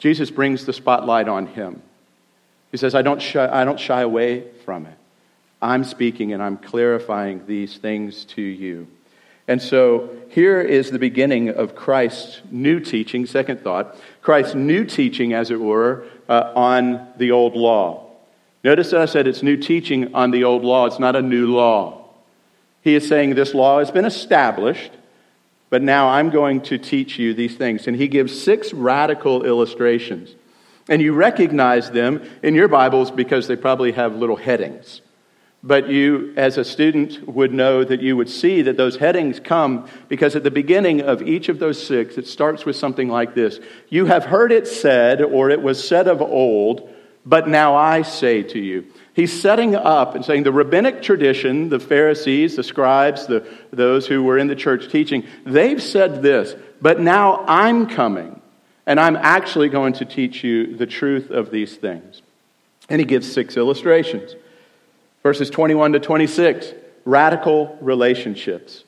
Jesus 0.00 0.30
brings 0.30 0.66
the 0.66 0.72
spotlight 0.72 1.28
on 1.28 1.46
him. 1.46 1.82
He 2.72 2.78
says, 2.78 2.96
I 2.96 3.02
don't, 3.02 3.22
shy, 3.22 3.48
I 3.48 3.64
don't 3.64 3.78
shy 3.78 4.00
away 4.00 4.44
from 4.64 4.86
it. 4.86 4.96
I'm 5.62 5.84
speaking 5.84 6.32
and 6.32 6.42
I'm 6.42 6.56
clarifying 6.56 7.46
these 7.46 7.76
things 7.76 8.24
to 8.26 8.42
you. 8.42 8.88
And 9.50 9.60
so 9.60 10.08
here 10.28 10.60
is 10.60 10.92
the 10.92 11.00
beginning 11.00 11.48
of 11.48 11.74
Christ's 11.74 12.40
new 12.52 12.78
teaching, 12.78 13.26
second 13.26 13.62
thought, 13.62 13.96
Christ's 14.22 14.54
new 14.54 14.84
teaching, 14.84 15.32
as 15.32 15.50
it 15.50 15.60
were, 15.60 16.04
uh, 16.28 16.52
on 16.54 17.08
the 17.16 17.32
old 17.32 17.56
law. 17.56 18.12
Notice 18.62 18.92
that 18.92 19.00
I 19.00 19.06
said 19.06 19.26
it's 19.26 19.42
new 19.42 19.56
teaching 19.56 20.14
on 20.14 20.30
the 20.30 20.44
old 20.44 20.62
law, 20.62 20.86
it's 20.86 21.00
not 21.00 21.16
a 21.16 21.20
new 21.20 21.52
law. 21.52 22.10
He 22.82 22.94
is 22.94 23.08
saying 23.08 23.34
this 23.34 23.52
law 23.52 23.80
has 23.80 23.90
been 23.90 24.04
established, 24.04 24.92
but 25.68 25.82
now 25.82 26.10
I'm 26.10 26.30
going 26.30 26.60
to 26.62 26.78
teach 26.78 27.18
you 27.18 27.34
these 27.34 27.56
things. 27.56 27.88
And 27.88 27.96
he 27.96 28.06
gives 28.06 28.40
six 28.40 28.72
radical 28.72 29.44
illustrations. 29.44 30.32
And 30.88 31.02
you 31.02 31.12
recognize 31.12 31.90
them 31.90 32.22
in 32.44 32.54
your 32.54 32.68
Bibles 32.68 33.10
because 33.10 33.48
they 33.48 33.56
probably 33.56 33.90
have 33.90 34.14
little 34.14 34.36
headings. 34.36 35.00
But 35.62 35.90
you, 35.90 36.32
as 36.36 36.56
a 36.56 36.64
student, 36.64 37.28
would 37.28 37.52
know 37.52 37.84
that 37.84 38.00
you 38.00 38.16
would 38.16 38.30
see 38.30 38.62
that 38.62 38.78
those 38.78 38.96
headings 38.96 39.40
come 39.40 39.88
because 40.08 40.34
at 40.34 40.42
the 40.42 40.50
beginning 40.50 41.02
of 41.02 41.20
each 41.20 41.50
of 41.50 41.58
those 41.58 41.84
six, 41.86 42.16
it 42.16 42.26
starts 42.26 42.64
with 42.64 42.76
something 42.76 43.08
like 43.08 43.34
this 43.34 43.60
You 43.90 44.06
have 44.06 44.24
heard 44.24 44.52
it 44.52 44.66
said, 44.66 45.20
or 45.20 45.50
it 45.50 45.60
was 45.60 45.86
said 45.86 46.08
of 46.08 46.22
old, 46.22 46.88
But 47.26 47.46
now 47.46 47.74
I 47.74 48.02
say 48.02 48.42
to 48.42 48.58
you. 48.58 48.86
He's 49.12 49.38
setting 49.38 49.74
up 49.74 50.14
and 50.14 50.24
saying 50.24 50.44
the 50.44 50.52
rabbinic 50.52 51.02
tradition, 51.02 51.68
the 51.68 51.78
Pharisees, 51.78 52.56
the 52.56 52.64
scribes, 52.64 53.26
the, 53.26 53.46
those 53.70 54.06
who 54.06 54.22
were 54.22 54.38
in 54.38 54.46
the 54.46 54.56
church 54.56 54.90
teaching, 54.90 55.26
they've 55.44 55.82
said 55.82 56.22
this, 56.22 56.54
but 56.80 57.00
now 57.00 57.44
I'm 57.46 57.86
coming, 57.86 58.40
and 58.86 58.98
I'm 58.98 59.16
actually 59.16 59.68
going 59.68 59.94
to 59.94 60.06
teach 60.06 60.42
you 60.42 60.76
the 60.76 60.86
truth 60.86 61.30
of 61.30 61.50
these 61.50 61.76
things. 61.76 62.22
And 62.88 62.98
he 62.98 63.04
gives 63.04 63.30
six 63.30 63.58
illustrations. 63.58 64.34
Verses 65.22 65.50
21 65.50 65.92
to 65.92 66.00
26, 66.00 66.72
radical 67.04 67.76
relationships. 67.80 68.84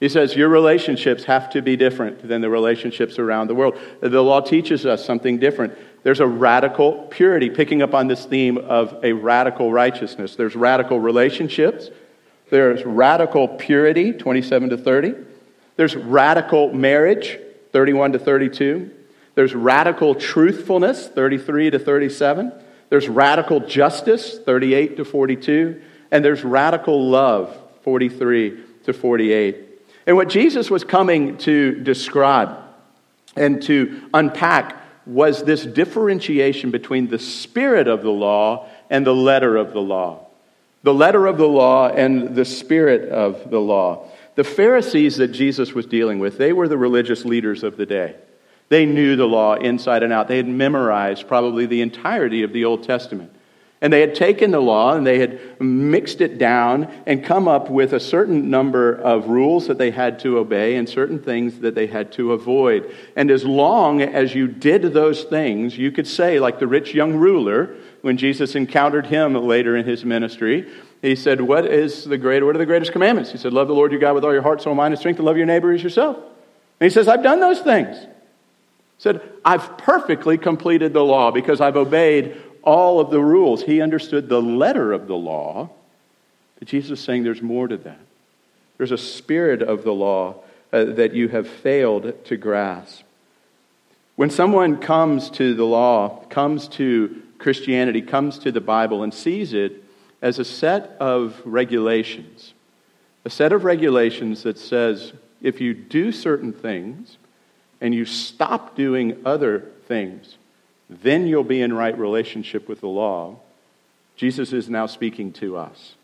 He 0.00 0.08
says, 0.08 0.34
Your 0.34 0.48
relationships 0.48 1.24
have 1.24 1.50
to 1.50 1.62
be 1.62 1.76
different 1.76 2.26
than 2.26 2.40
the 2.40 2.50
relationships 2.50 3.20
around 3.20 3.46
the 3.46 3.54
world. 3.54 3.78
The 4.00 4.20
law 4.20 4.40
teaches 4.40 4.84
us 4.84 5.04
something 5.04 5.38
different. 5.38 5.78
There's 6.02 6.18
a 6.18 6.26
radical 6.26 7.06
purity, 7.10 7.48
picking 7.50 7.82
up 7.82 7.94
on 7.94 8.08
this 8.08 8.24
theme 8.24 8.58
of 8.58 8.98
a 9.04 9.12
radical 9.12 9.70
righteousness. 9.70 10.34
There's 10.34 10.56
radical 10.56 10.98
relationships. 10.98 11.90
There's 12.50 12.84
radical 12.84 13.46
purity, 13.46 14.12
27 14.12 14.70
to 14.70 14.76
30. 14.76 15.14
There's 15.76 15.94
radical 15.94 16.72
marriage, 16.72 17.38
31 17.70 18.12
to 18.12 18.18
32. 18.18 18.90
There's 19.36 19.54
radical 19.54 20.16
truthfulness, 20.16 21.08
33 21.08 21.70
to 21.70 21.78
37. 21.78 22.52
There's 22.92 23.08
radical 23.08 23.60
justice, 23.60 24.38
38 24.40 24.98
to 24.98 25.06
42. 25.06 25.80
And 26.10 26.22
there's 26.22 26.44
radical 26.44 27.08
love, 27.08 27.56
43 27.84 28.62
to 28.84 28.92
48. 28.92 29.56
And 30.06 30.14
what 30.14 30.28
Jesus 30.28 30.70
was 30.70 30.84
coming 30.84 31.38
to 31.38 31.76
describe 31.76 32.54
and 33.34 33.62
to 33.62 34.02
unpack 34.12 34.76
was 35.06 35.42
this 35.42 35.64
differentiation 35.64 36.70
between 36.70 37.08
the 37.08 37.18
spirit 37.18 37.88
of 37.88 38.02
the 38.02 38.10
law 38.10 38.68
and 38.90 39.06
the 39.06 39.14
letter 39.14 39.56
of 39.56 39.72
the 39.72 39.80
law. 39.80 40.26
The 40.82 40.92
letter 40.92 41.26
of 41.26 41.38
the 41.38 41.48
law 41.48 41.88
and 41.88 42.34
the 42.34 42.44
spirit 42.44 43.08
of 43.08 43.48
the 43.48 43.58
law. 43.58 44.06
The 44.34 44.44
Pharisees 44.44 45.16
that 45.16 45.28
Jesus 45.28 45.72
was 45.72 45.86
dealing 45.86 46.18
with, 46.18 46.36
they 46.36 46.52
were 46.52 46.68
the 46.68 46.76
religious 46.76 47.24
leaders 47.24 47.62
of 47.62 47.78
the 47.78 47.86
day. 47.86 48.16
They 48.72 48.86
knew 48.86 49.16
the 49.16 49.26
law 49.26 49.52
inside 49.56 50.02
and 50.02 50.14
out. 50.14 50.28
They 50.28 50.38
had 50.38 50.48
memorized 50.48 51.28
probably 51.28 51.66
the 51.66 51.82
entirety 51.82 52.42
of 52.42 52.54
the 52.54 52.64
Old 52.64 52.84
Testament. 52.84 53.30
And 53.82 53.92
they 53.92 54.00
had 54.00 54.14
taken 54.14 54.50
the 54.50 54.62
law 54.62 54.94
and 54.94 55.06
they 55.06 55.18
had 55.18 55.60
mixed 55.60 56.22
it 56.22 56.38
down 56.38 56.90
and 57.04 57.22
come 57.22 57.48
up 57.48 57.68
with 57.68 57.92
a 57.92 58.00
certain 58.00 58.48
number 58.48 58.94
of 58.94 59.28
rules 59.28 59.66
that 59.66 59.76
they 59.76 59.90
had 59.90 60.20
to 60.20 60.38
obey 60.38 60.76
and 60.76 60.88
certain 60.88 61.18
things 61.18 61.58
that 61.58 61.74
they 61.74 61.86
had 61.86 62.12
to 62.12 62.32
avoid. 62.32 62.90
And 63.14 63.30
as 63.30 63.44
long 63.44 64.00
as 64.00 64.34
you 64.34 64.48
did 64.48 64.94
those 64.94 65.24
things, 65.24 65.76
you 65.76 65.92
could 65.92 66.06
say, 66.06 66.40
like 66.40 66.58
the 66.58 66.66
rich 66.66 66.94
young 66.94 67.12
ruler, 67.16 67.76
when 68.00 68.16
Jesus 68.16 68.54
encountered 68.54 69.04
him 69.04 69.34
later 69.34 69.76
in 69.76 69.84
his 69.84 70.02
ministry, 70.02 70.66
he 71.02 71.14
said, 71.14 71.42
What 71.42 71.66
is 71.66 72.06
the 72.06 72.16
great 72.16 72.42
what 72.42 72.54
are 72.56 72.58
the 72.58 72.64
greatest 72.64 72.92
commandments? 72.92 73.32
He 73.32 73.36
said, 73.36 73.52
Love 73.52 73.68
the 73.68 73.74
Lord 73.74 73.92
your 73.92 74.00
God 74.00 74.14
with 74.14 74.24
all 74.24 74.32
your 74.32 74.40
heart, 74.40 74.62
soul, 74.62 74.74
mind, 74.74 74.94
and 74.94 74.98
strength, 74.98 75.18
and 75.18 75.26
love 75.26 75.36
your 75.36 75.44
neighbor 75.44 75.72
as 75.72 75.82
yourself. 75.82 76.16
And 76.16 76.86
he 76.86 76.88
says, 76.88 77.06
I've 77.06 77.22
done 77.22 77.38
those 77.38 77.60
things. 77.60 78.06
Said, 79.02 79.20
I've 79.44 79.78
perfectly 79.78 80.38
completed 80.38 80.92
the 80.92 81.02
law 81.02 81.32
because 81.32 81.60
I've 81.60 81.76
obeyed 81.76 82.40
all 82.62 83.00
of 83.00 83.10
the 83.10 83.20
rules. 83.20 83.64
He 83.64 83.82
understood 83.82 84.28
the 84.28 84.40
letter 84.40 84.92
of 84.92 85.08
the 85.08 85.16
law. 85.16 85.70
But 86.60 86.68
Jesus 86.68 87.00
is 87.00 87.04
saying 87.04 87.24
there's 87.24 87.42
more 87.42 87.66
to 87.66 87.76
that. 87.78 87.98
There's 88.78 88.92
a 88.92 88.96
spirit 88.96 89.60
of 89.60 89.82
the 89.82 89.92
law 89.92 90.36
uh, 90.72 90.84
that 90.84 91.14
you 91.14 91.26
have 91.30 91.48
failed 91.48 92.24
to 92.26 92.36
grasp. 92.36 93.02
When 94.14 94.30
someone 94.30 94.76
comes 94.76 95.30
to 95.30 95.52
the 95.54 95.64
law, 95.64 96.24
comes 96.26 96.68
to 96.68 97.22
Christianity, 97.38 98.02
comes 98.02 98.38
to 98.38 98.52
the 98.52 98.60
Bible, 98.60 99.02
and 99.02 99.12
sees 99.12 99.52
it 99.52 99.82
as 100.22 100.38
a 100.38 100.44
set 100.44 100.96
of 101.00 101.42
regulations, 101.44 102.54
a 103.24 103.30
set 103.30 103.52
of 103.52 103.64
regulations 103.64 104.44
that 104.44 104.58
says 104.58 105.12
if 105.40 105.60
you 105.60 105.74
do 105.74 106.12
certain 106.12 106.52
things 106.52 107.16
and 107.82 107.92
you 107.92 108.04
stop 108.04 108.76
doing 108.76 109.20
other 109.26 109.58
things, 109.88 110.36
then 110.88 111.26
you'll 111.26 111.42
be 111.42 111.60
in 111.60 111.72
right 111.72 111.98
relationship 111.98 112.68
with 112.68 112.80
the 112.80 112.86
law. 112.86 113.36
Jesus 114.14 114.52
is 114.52 114.70
now 114.70 114.86
speaking 114.86 115.32
to 115.34 115.56
us. 115.56 115.94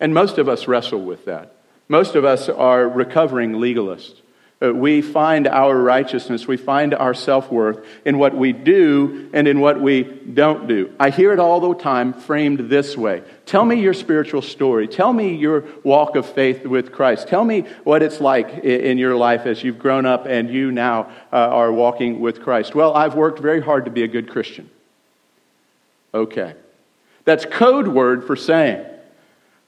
And 0.00 0.14
most 0.14 0.38
of 0.38 0.48
us 0.48 0.66
wrestle 0.66 1.04
with 1.04 1.26
that. 1.26 1.54
Most 1.88 2.14
of 2.14 2.24
us 2.24 2.48
are 2.48 2.88
recovering 2.88 3.52
legalists. 3.52 4.20
Uh, 4.64 4.72
we 4.72 5.02
find 5.02 5.46
our 5.46 5.76
righteousness, 5.76 6.46
we 6.46 6.56
find 6.56 6.94
our 6.94 7.12
self 7.12 7.50
worth 7.50 7.84
in 8.04 8.18
what 8.18 8.34
we 8.34 8.52
do 8.52 9.28
and 9.32 9.46
in 9.48 9.60
what 9.60 9.80
we 9.80 10.04
don't 10.04 10.66
do. 10.68 10.92
I 10.98 11.10
hear 11.10 11.32
it 11.32 11.38
all 11.38 11.60
the 11.60 11.74
time 11.74 12.12
framed 12.12 12.70
this 12.70 12.96
way 12.96 13.22
Tell 13.46 13.64
me 13.64 13.80
your 13.80 13.92
spiritual 13.92 14.42
story. 14.42 14.88
Tell 14.88 15.12
me 15.12 15.34
your 15.34 15.64
walk 15.82 16.16
of 16.16 16.26
faith 16.26 16.64
with 16.64 16.92
Christ. 16.92 17.28
Tell 17.28 17.44
me 17.44 17.62
what 17.82 18.02
it's 18.02 18.20
like 18.20 18.64
in 18.64 18.96
your 18.96 19.16
life 19.16 19.44
as 19.44 19.62
you've 19.62 19.78
grown 19.78 20.06
up 20.06 20.26
and 20.26 20.48
you 20.48 20.72
now 20.72 21.10
uh, 21.32 21.36
are 21.36 21.72
walking 21.72 22.20
with 22.20 22.42
Christ. 22.42 22.74
Well, 22.74 22.94
I've 22.94 23.14
worked 23.14 23.40
very 23.40 23.60
hard 23.60 23.84
to 23.84 23.90
be 23.90 24.02
a 24.02 24.08
good 24.08 24.30
Christian. 24.30 24.70
Okay. 26.14 26.54
That's 27.24 27.44
code 27.44 27.88
word 27.88 28.24
for 28.24 28.36
saying, 28.36 28.86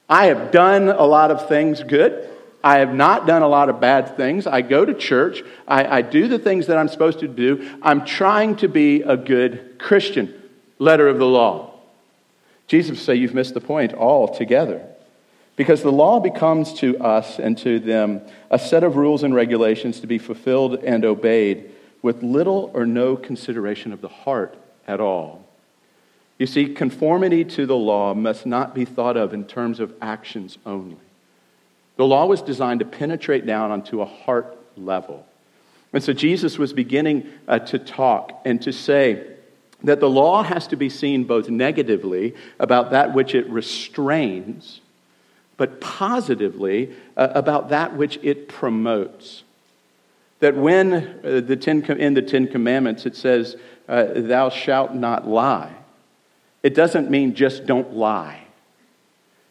I 0.09 0.25
have 0.27 0.51
done 0.51 0.89
a 0.89 1.03
lot 1.03 1.31
of 1.31 1.47
things 1.47 1.83
good. 1.83 2.29
I 2.63 2.79
have 2.79 2.93
not 2.93 3.27
done 3.27 3.43
a 3.43 3.47
lot 3.47 3.69
of 3.69 3.79
bad 3.79 4.17
things. 4.17 4.47
I 4.47 4.61
go 4.61 4.83
to 4.83 4.93
church. 4.93 5.43
I, 5.67 5.97
I, 5.97 6.01
do 6.01 6.27
the 6.27 6.39
things 6.39 6.67
that 6.67 6.77
I'm 6.77 6.87
supposed 6.87 7.19
to 7.19 7.27
do. 7.27 7.77
I'm 7.81 8.03
trying 8.03 8.55
to 8.57 8.67
be 8.67 9.03
a 9.03 9.15
good 9.15 9.77
Christian. 9.77 10.33
Letter 10.79 11.07
of 11.07 11.17
the 11.17 11.25
law. 11.25 11.73
Jesus 12.67 13.01
say 13.01 13.15
you've 13.15 13.33
missed 13.33 13.53
the 13.53 13.61
point 13.61 13.93
altogether. 13.93 14.85
Because 15.55 15.81
the 15.81 15.91
law 15.91 16.19
becomes 16.19 16.73
to 16.75 16.99
us 16.99 17.39
and 17.39 17.57
to 17.59 17.79
them 17.79 18.21
a 18.51 18.59
set 18.59 18.83
of 18.83 18.95
rules 18.95 19.23
and 19.23 19.33
regulations 19.33 19.99
to 20.01 20.07
be 20.07 20.19
fulfilled 20.19 20.75
and 20.83 21.03
obeyed 21.03 21.71
with 22.01 22.21
little 22.21 22.69
or 22.73 22.85
no 22.85 23.15
consideration 23.15 23.91
of 23.91 24.01
the 24.01 24.07
heart 24.07 24.55
at 24.87 24.99
all. 24.99 25.47
You 26.37 26.45
see, 26.45 26.73
conformity 26.73 27.43
to 27.43 27.65
the 27.65 27.75
law 27.75 28.13
must 28.13 28.45
not 28.45 28.75
be 28.75 28.85
thought 28.85 29.17
of 29.17 29.33
in 29.33 29.45
terms 29.45 29.79
of 29.79 29.93
actions 29.99 30.59
only. 30.65 30.97
The 31.97 32.05
law 32.05 32.25
was 32.25 32.41
designed 32.41 32.79
to 32.79 32.85
penetrate 32.85 33.45
down 33.45 33.71
onto 33.71 34.01
a 34.01 34.05
heart 34.05 34.57
level. 34.77 35.25
And 35.93 36.03
so 36.03 36.13
Jesus 36.13 36.57
was 36.57 36.73
beginning 36.73 37.27
uh, 37.47 37.59
to 37.59 37.79
talk 37.79 38.41
and 38.45 38.61
to 38.61 38.71
say 38.71 39.25
that 39.83 39.99
the 39.99 40.09
law 40.09 40.43
has 40.43 40.67
to 40.67 40.75
be 40.75 40.89
seen 40.89 41.23
both 41.23 41.49
negatively 41.49 42.35
about 42.59 42.91
that 42.91 43.13
which 43.13 43.35
it 43.35 43.49
restrains, 43.49 44.81
but 45.55 45.81
positively 45.81 46.95
uh, 47.15 47.29
about 47.33 47.69
that 47.69 47.95
which 47.95 48.19
it 48.21 48.47
promotes. 48.47 49.43
That 50.39 50.55
when 50.55 50.93
uh, 50.93 51.41
the 51.41 51.55
ten, 51.55 51.83
in 51.83 52.13
the 52.13 52.21
Ten 52.21 52.47
Commandments 52.47 53.05
it 53.05 53.15
says, 53.15 53.55
uh, 53.87 54.05
Thou 54.15 54.49
shalt 54.49 54.93
not 54.93 55.27
lie, 55.27 55.73
it 56.63 56.75
doesn't 56.75 57.09
mean 57.09 57.33
just 57.33 57.65
don't 57.65 57.93
lie. 57.93 58.46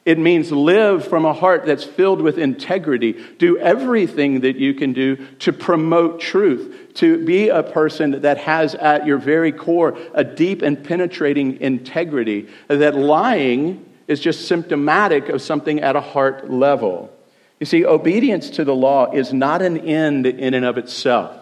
It 0.06 0.20
means 0.20 0.52
live 0.52 1.04
from 1.04 1.24
a 1.24 1.32
heart 1.32 1.66
that's 1.66 1.82
filled 1.82 2.22
with 2.22 2.38
integrity. 2.38 3.14
Do 3.38 3.58
everything 3.58 4.40
that 4.42 4.54
you 4.54 4.72
can 4.72 4.92
do 4.92 5.16
to 5.40 5.52
promote 5.52 6.20
truth, 6.20 6.92
to 6.94 7.24
be 7.24 7.48
a 7.48 7.64
person 7.64 8.22
that 8.22 8.38
has 8.38 8.76
at 8.76 9.04
your 9.04 9.18
very 9.18 9.50
core 9.50 9.98
a 10.14 10.22
deep 10.22 10.62
and 10.62 10.82
penetrating 10.82 11.60
integrity. 11.60 12.48
That 12.68 12.94
lying 12.94 13.84
is 14.06 14.20
just 14.20 14.46
symptomatic 14.46 15.28
of 15.28 15.42
something 15.42 15.80
at 15.80 15.96
a 15.96 16.00
heart 16.00 16.48
level. 16.48 17.12
You 17.58 17.66
see, 17.66 17.84
obedience 17.84 18.50
to 18.50 18.64
the 18.64 18.76
law 18.76 19.10
is 19.10 19.32
not 19.32 19.60
an 19.60 19.76
end 19.76 20.26
in 20.26 20.54
and 20.54 20.64
of 20.64 20.78
itself. 20.78 21.36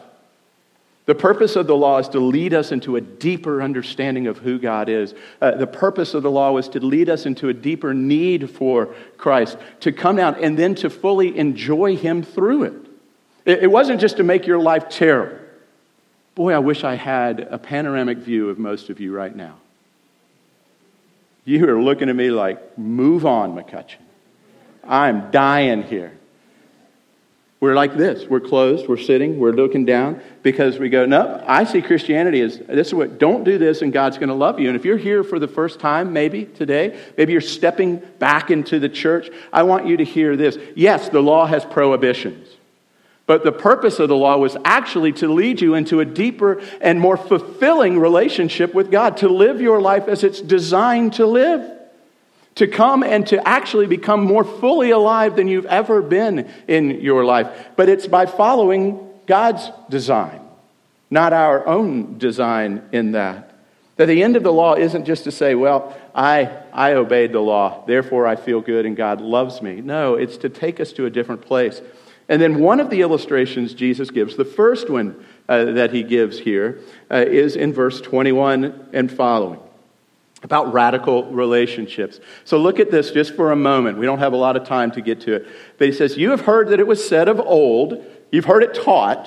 The 1.06 1.14
purpose 1.14 1.54
of 1.54 1.66
the 1.66 1.76
law 1.76 1.98
is 1.98 2.08
to 2.10 2.20
lead 2.20 2.54
us 2.54 2.72
into 2.72 2.96
a 2.96 3.00
deeper 3.00 3.60
understanding 3.60 4.26
of 4.26 4.38
who 4.38 4.58
God 4.58 4.88
is. 4.88 5.14
Uh, 5.40 5.50
the 5.52 5.66
purpose 5.66 6.14
of 6.14 6.22
the 6.22 6.30
law 6.30 6.52
was 6.52 6.68
to 6.70 6.80
lead 6.80 7.10
us 7.10 7.26
into 7.26 7.50
a 7.50 7.54
deeper 7.54 7.92
need 7.92 8.50
for 8.50 8.94
Christ, 9.18 9.58
to 9.80 9.92
come 9.92 10.16
down 10.16 10.42
and 10.42 10.58
then 10.58 10.74
to 10.76 10.88
fully 10.88 11.36
enjoy 11.36 11.96
Him 11.96 12.22
through 12.22 12.64
it. 12.64 12.74
It, 13.44 13.64
it 13.64 13.66
wasn't 13.70 14.00
just 14.00 14.16
to 14.16 14.22
make 14.22 14.46
your 14.46 14.58
life 14.58 14.88
terrible. 14.88 15.38
Boy, 16.34 16.54
I 16.54 16.58
wish 16.58 16.84
I 16.84 16.94
had 16.94 17.40
a 17.40 17.58
panoramic 17.58 18.18
view 18.18 18.48
of 18.48 18.58
most 18.58 18.88
of 18.88 18.98
you 18.98 19.14
right 19.14 19.34
now. 19.34 19.56
You 21.44 21.68
are 21.68 21.80
looking 21.80 22.08
at 22.08 22.16
me 22.16 22.30
like, 22.30 22.78
move 22.78 23.26
on, 23.26 23.54
McCutcheon. 23.54 24.00
I'm 24.82 25.30
dying 25.30 25.82
here. 25.82 26.16
We're 27.64 27.74
like 27.74 27.96
this. 27.96 28.28
We're 28.28 28.40
closed. 28.40 28.86
We're 28.86 28.98
sitting. 28.98 29.38
We're 29.38 29.52
looking 29.52 29.86
down 29.86 30.20
because 30.42 30.78
we 30.78 30.90
go, 30.90 31.06
no, 31.06 31.42
I 31.46 31.64
see 31.64 31.80
Christianity 31.80 32.42
as 32.42 32.58
this 32.58 32.88
is 32.88 32.94
what, 32.94 33.18
don't 33.18 33.42
do 33.42 33.56
this 33.56 33.80
and 33.80 33.90
God's 33.90 34.18
going 34.18 34.28
to 34.28 34.34
love 34.34 34.60
you. 34.60 34.68
And 34.68 34.76
if 34.76 34.84
you're 34.84 34.98
here 34.98 35.24
for 35.24 35.38
the 35.38 35.48
first 35.48 35.80
time, 35.80 36.12
maybe 36.12 36.44
today, 36.44 37.00
maybe 37.16 37.32
you're 37.32 37.40
stepping 37.40 38.02
back 38.18 38.50
into 38.50 38.78
the 38.78 38.90
church, 38.90 39.30
I 39.50 39.62
want 39.62 39.86
you 39.86 39.96
to 39.96 40.04
hear 40.04 40.36
this. 40.36 40.58
Yes, 40.76 41.08
the 41.08 41.22
law 41.22 41.46
has 41.46 41.64
prohibitions. 41.64 42.48
But 43.24 43.44
the 43.44 43.52
purpose 43.52 43.98
of 43.98 44.10
the 44.10 44.14
law 44.14 44.36
was 44.36 44.58
actually 44.66 45.12
to 45.12 45.32
lead 45.32 45.62
you 45.62 45.74
into 45.74 46.00
a 46.00 46.04
deeper 46.04 46.60
and 46.82 47.00
more 47.00 47.16
fulfilling 47.16 47.98
relationship 47.98 48.74
with 48.74 48.90
God, 48.90 49.16
to 49.18 49.28
live 49.30 49.62
your 49.62 49.80
life 49.80 50.06
as 50.06 50.22
it's 50.22 50.42
designed 50.42 51.14
to 51.14 51.24
live, 51.24 51.62
to 52.56 52.66
come 52.66 53.02
and 53.02 53.26
to 53.26 53.48
actually 53.48 53.86
become 53.86 54.24
more 54.24 54.44
fully 54.44 54.90
alive 54.90 55.36
than 55.36 55.48
you've 55.48 55.66
ever 55.66 56.00
been 56.02 56.48
in 56.68 57.00
your 57.00 57.24
life. 57.24 57.48
But 57.76 57.88
it's 57.88 58.06
by 58.06 58.26
following 58.26 59.10
God's 59.26 59.70
design, 59.88 60.40
not 61.10 61.32
our 61.32 61.66
own 61.66 62.18
design 62.18 62.82
in 62.92 63.12
that. 63.12 63.50
That 63.96 64.06
the 64.06 64.22
end 64.22 64.36
of 64.36 64.42
the 64.42 64.52
law 64.52 64.74
isn't 64.74 65.04
just 65.04 65.24
to 65.24 65.30
say, 65.30 65.54
well, 65.54 65.96
I, 66.14 66.50
I 66.72 66.94
obeyed 66.94 67.32
the 67.32 67.40
law, 67.40 67.84
therefore 67.86 68.26
I 68.26 68.36
feel 68.36 68.60
good 68.60 68.86
and 68.86 68.96
God 68.96 69.20
loves 69.20 69.62
me. 69.62 69.80
No, 69.80 70.14
it's 70.14 70.36
to 70.38 70.48
take 70.48 70.80
us 70.80 70.92
to 70.92 71.06
a 71.06 71.10
different 71.10 71.42
place. 71.42 71.80
And 72.28 72.40
then 72.40 72.58
one 72.58 72.80
of 72.80 72.90
the 72.90 73.02
illustrations 73.02 73.74
Jesus 73.74 74.10
gives, 74.10 74.36
the 74.36 74.44
first 74.44 74.88
one 74.88 75.24
uh, 75.48 75.64
that 75.64 75.92
he 75.92 76.02
gives 76.02 76.38
here, 76.38 76.80
uh, 77.10 77.16
is 77.16 77.54
in 77.54 77.72
verse 77.72 78.00
21 78.00 78.88
and 78.92 79.12
following 79.12 79.60
about 80.44 80.72
radical 80.72 81.24
relationships. 81.32 82.20
So 82.44 82.58
look 82.58 82.78
at 82.78 82.90
this 82.90 83.10
just 83.10 83.34
for 83.34 83.50
a 83.50 83.56
moment. 83.56 83.98
We 83.98 84.06
don't 84.06 84.18
have 84.18 84.34
a 84.34 84.36
lot 84.36 84.56
of 84.56 84.64
time 84.64 84.92
to 84.92 85.00
get 85.00 85.22
to 85.22 85.34
it. 85.34 85.48
But 85.78 85.88
he 85.88 85.94
says, 85.94 86.16
You 86.16 86.30
have 86.30 86.42
heard 86.42 86.68
that 86.68 86.78
it 86.78 86.86
was 86.86 87.06
said 87.06 87.28
of 87.28 87.40
old, 87.40 88.04
you've 88.30 88.44
heard 88.44 88.62
it 88.62 88.74
taught, 88.74 89.26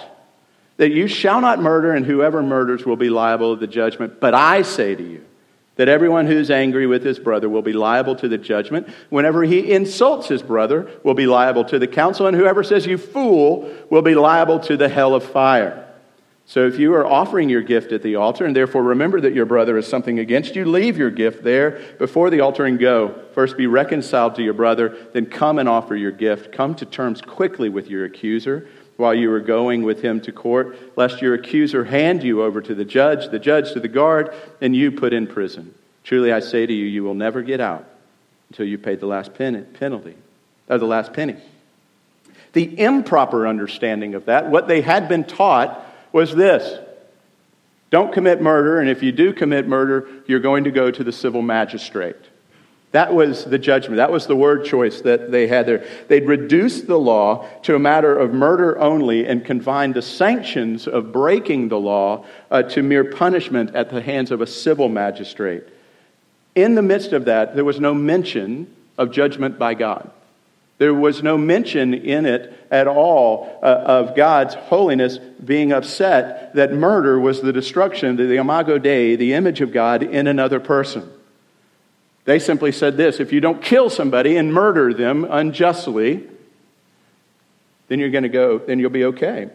that 0.78 0.92
you 0.92 1.08
shall 1.08 1.42
not 1.42 1.60
murder, 1.60 1.94
and 1.94 2.06
whoever 2.06 2.44
murders 2.44 2.86
will 2.86 2.96
be 2.96 3.10
liable 3.10 3.56
to 3.56 3.60
the 3.60 3.68
judgment. 3.68 4.20
But 4.20 4.36
I 4.36 4.62
say 4.62 4.96
to 4.96 5.04
you, 5.04 5.26
that 5.78 5.88
everyone 5.88 6.26
who's 6.26 6.50
angry 6.50 6.88
with 6.88 7.04
his 7.04 7.20
brother 7.20 7.48
will 7.48 7.62
be 7.62 7.74
liable 7.74 8.16
to 8.16 8.28
the 8.28 8.38
judgment. 8.38 8.88
Whenever 9.10 9.44
he 9.44 9.72
insults 9.72 10.28
his 10.28 10.42
brother, 10.42 10.90
will 11.04 11.14
be 11.14 11.28
liable 11.28 11.64
to 11.66 11.80
the 11.80 11.88
council, 11.88 12.26
and 12.26 12.36
whoever 12.36 12.64
says 12.64 12.86
you 12.86 12.98
fool 12.98 13.72
will 13.90 14.02
be 14.02 14.16
liable 14.16 14.60
to 14.62 14.76
the 14.76 14.90
hell 14.90 15.14
of 15.14 15.24
fire. 15.24 15.87
So 16.50 16.66
if 16.66 16.80
you 16.80 16.94
are 16.94 17.06
offering 17.06 17.50
your 17.50 17.62
gift 17.62 17.92
at 17.92 18.01
the 18.01 18.16
altar, 18.16 18.46
and 18.46 18.56
therefore 18.56 18.82
remember 18.82 19.20
that 19.20 19.34
your 19.34 19.46
brother 19.46 19.75
has 19.75 19.86
something 19.86 20.18
against 20.18 20.56
you, 20.56 20.63
leave 20.63 20.98
your 20.98 21.12
gift 21.12 21.44
there 21.44 21.82
before 22.00 22.30
the 22.30 22.39
altar 22.39 22.63
and 22.63 22.80
go. 22.80 23.22
First 23.34 23.58
be 23.58 23.68
reconciled 23.68 24.36
to 24.36 24.44
your 24.44 24.54
brother, 24.54 24.96
then 25.12 25.25
come 25.25 25.60
and 25.60 25.68
offer 25.68 25.94
your 25.94 26.12
gift. 26.12 26.54
Come 26.54 26.74
to 26.75 26.86
terms 26.86 27.22
quickly 27.22 27.68
with 27.68 27.89
your 27.89 28.06
accuser 28.06 28.70
while 28.96 29.13
you 29.13 29.30
are 29.34 29.42
going 29.42 29.84
with 29.84 30.01
him 30.01 30.22
to 30.22 30.32
court, 30.32 30.77
lest 30.98 31.22
your 31.22 31.34
accuser 31.34 31.84
hand 31.84 32.24
you 32.24 32.42
over 32.42 32.62
to 32.62 32.74
the 32.74 32.86
judge, 32.86 33.30
the 33.30 33.39
judge 33.39 33.74
to 33.74 33.82
the 33.82 33.89
guard, 33.89 34.34
and 34.62 34.74
you 34.74 34.89
put 34.89 35.12
in 35.12 35.27
prison. 35.27 35.74
Truly 36.06 36.32
I 36.32 36.39
say 36.39 36.66
to 36.66 36.74
you, 36.74 36.86
you 36.86 37.04
will 37.04 37.13
never 37.13 37.42
get 37.42 37.60
out 37.60 37.86
until 38.50 38.66
you 38.66 38.77
pay 38.77 38.96
the 38.96 39.06
last 39.06 39.34
penalty, 39.34 40.16
or 40.70 40.77
the 40.77 40.86
last 40.86 41.12
penny. 41.12 41.36
The 42.54 42.80
improper 42.80 43.46
understanding 43.46 44.16
of 44.16 44.25
that, 44.25 44.50
what 44.50 44.70
they 44.70 44.80
had 44.80 45.10
been 45.10 45.25
taught, 45.25 45.84
was 46.12 46.36
this 46.36 46.80
don't 47.90 48.14
commit 48.14 48.42
murder, 48.42 48.80
and 48.80 48.90
if 48.90 49.02
you 49.02 49.12
do 49.12 49.32
commit 49.32 49.68
murder, 49.68 50.08
you're 50.28 50.40
going 50.40 50.66
to 50.66 50.72
go 50.72 50.92
to 50.92 51.04
the 51.04 51.12
civil 51.12 51.42
magistrate. 51.42 52.18
That 52.92 53.14
was 53.14 53.46
the 53.46 53.60
judgment. 53.60 53.98
That 53.98 54.12
was 54.12 54.28
the 54.28 54.36
word 54.36 54.66
choice 54.66 55.02
that 55.02 55.32
they 55.32 55.48
had 55.48 55.66
there. 55.66 55.86
They'd 56.08 56.28
reduced 56.28 56.88
the 56.88 57.00
law 57.00 57.48
to 57.64 57.76
a 57.76 57.80
matter 57.80 58.18
of 58.18 58.34
murder 58.34 58.78
only 58.80 59.28
and 59.28 59.46
confined 59.46 59.94
the 59.94 60.02
sanctions 60.02 60.88
of 60.88 61.12
breaking 61.12 61.68
the 61.68 61.80
law 61.80 62.26
uh, 62.50 62.64
to 62.64 62.82
mere 62.82 63.04
punishment 63.04 63.76
at 63.76 63.90
the 63.90 64.02
hands 64.02 64.32
of 64.32 64.42
a 64.42 64.48
civil 64.48 64.90
magistrate. 64.90 65.64
In 66.56 66.76
the 66.76 66.82
midst 66.82 67.14
of 67.14 67.26
that, 67.26 67.56
there 67.56 67.66
was 67.66 67.80
no 67.80 67.94
mention 67.94 68.74
of 68.98 69.12
judgment 69.12 69.60
by 69.60 69.74
God. 69.74 70.10
There 70.78 70.94
was 70.94 71.24
no 71.24 71.38
mention 71.38 71.94
in 71.94 72.26
it 72.26 72.54
at 72.70 72.88
all 72.88 73.60
uh, 73.64 73.66
of 73.66 74.16
God's 74.16 74.54
holiness 74.54 75.18
being 75.18 75.72
upset 75.72 76.54
that 76.54 76.72
murder 76.72 77.20
was 77.20 77.42
the 77.42 77.54
destruction, 77.54 78.20
of 78.20 78.30
the 78.30 78.38
imago 78.38 78.78
Dei, 78.78 79.16
the 79.16 79.34
image 79.34 79.62
of 79.62 79.72
God 79.72 80.04
in 80.04 80.28
another 80.28 80.60
person. 80.60 81.12
They 82.26 82.40
simply 82.40 82.72
said 82.72 82.98
this 82.98 83.20
if 83.20 83.32
you 83.32 83.40
don't 83.40 83.62
kill 83.62 83.90
somebody 83.90 84.38
and 84.38 84.54
murder 84.54 84.94
them 84.94 85.26
unjustly, 85.30 86.28
then 87.88 88.00
you're 88.00 88.10
going 88.10 88.24
to 88.24 88.30
go, 88.30 88.60
then 88.60 88.80
you'll 88.80 88.90
be 88.90 89.06
okay. 89.06 89.50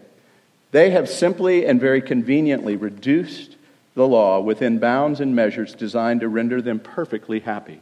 They 0.72 0.90
have 0.90 1.08
simply 1.08 1.66
and 1.66 1.78
very 1.80 2.00
conveniently 2.00 2.76
reduced 2.76 3.56
the 3.94 4.08
law 4.08 4.40
within 4.40 4.78
bounds 4.78 5.20
and 5.20 5.36
measures 5.36 5.74
designed 5.74 6.20
to 6.22 6.28
render 6.28 6.62
them 6.62 6.80
perfectly 6.80 7.40
happy. 7.40 7.80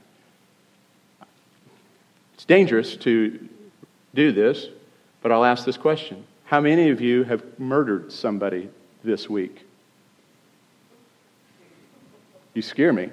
It's 2.41 2.47
dangerous 2.47 2.97
to 2.97 3.39
do 4.15 4.33
this, 4.33 4.69
but 5.21 5.31
I'll 5.31 5.45
ask 5.45 5.67
this 5.67 5.77
question 5.77 6.25
How 6.47 6.59
many 6.59 6.89
of 6.89 6.99
you 6.99 7.23
have 7.25 7.43
murdered 7.59 8.11
somebody 8.11 8.71
this 9.05 9.29
week? 9.29 9.67
You 12.55 12.63
scare 12.63 12.95
me 12.95 13.11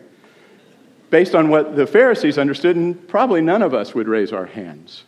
based 1.10 1.36
on 1.36 1.50
what 1.50 1.76
the 1.76 1.86
Pharisees 1.86 2.38
understood, 2.38 2.78
and 2.78 3.06
probably 3.10 3.42
none 3.42 3.62
of 3.62 3.74
us 3.74 3.94
would 3.94 4.08
raise 4.08 4.32
our 4.32 4.46
hands. 4.46 5.04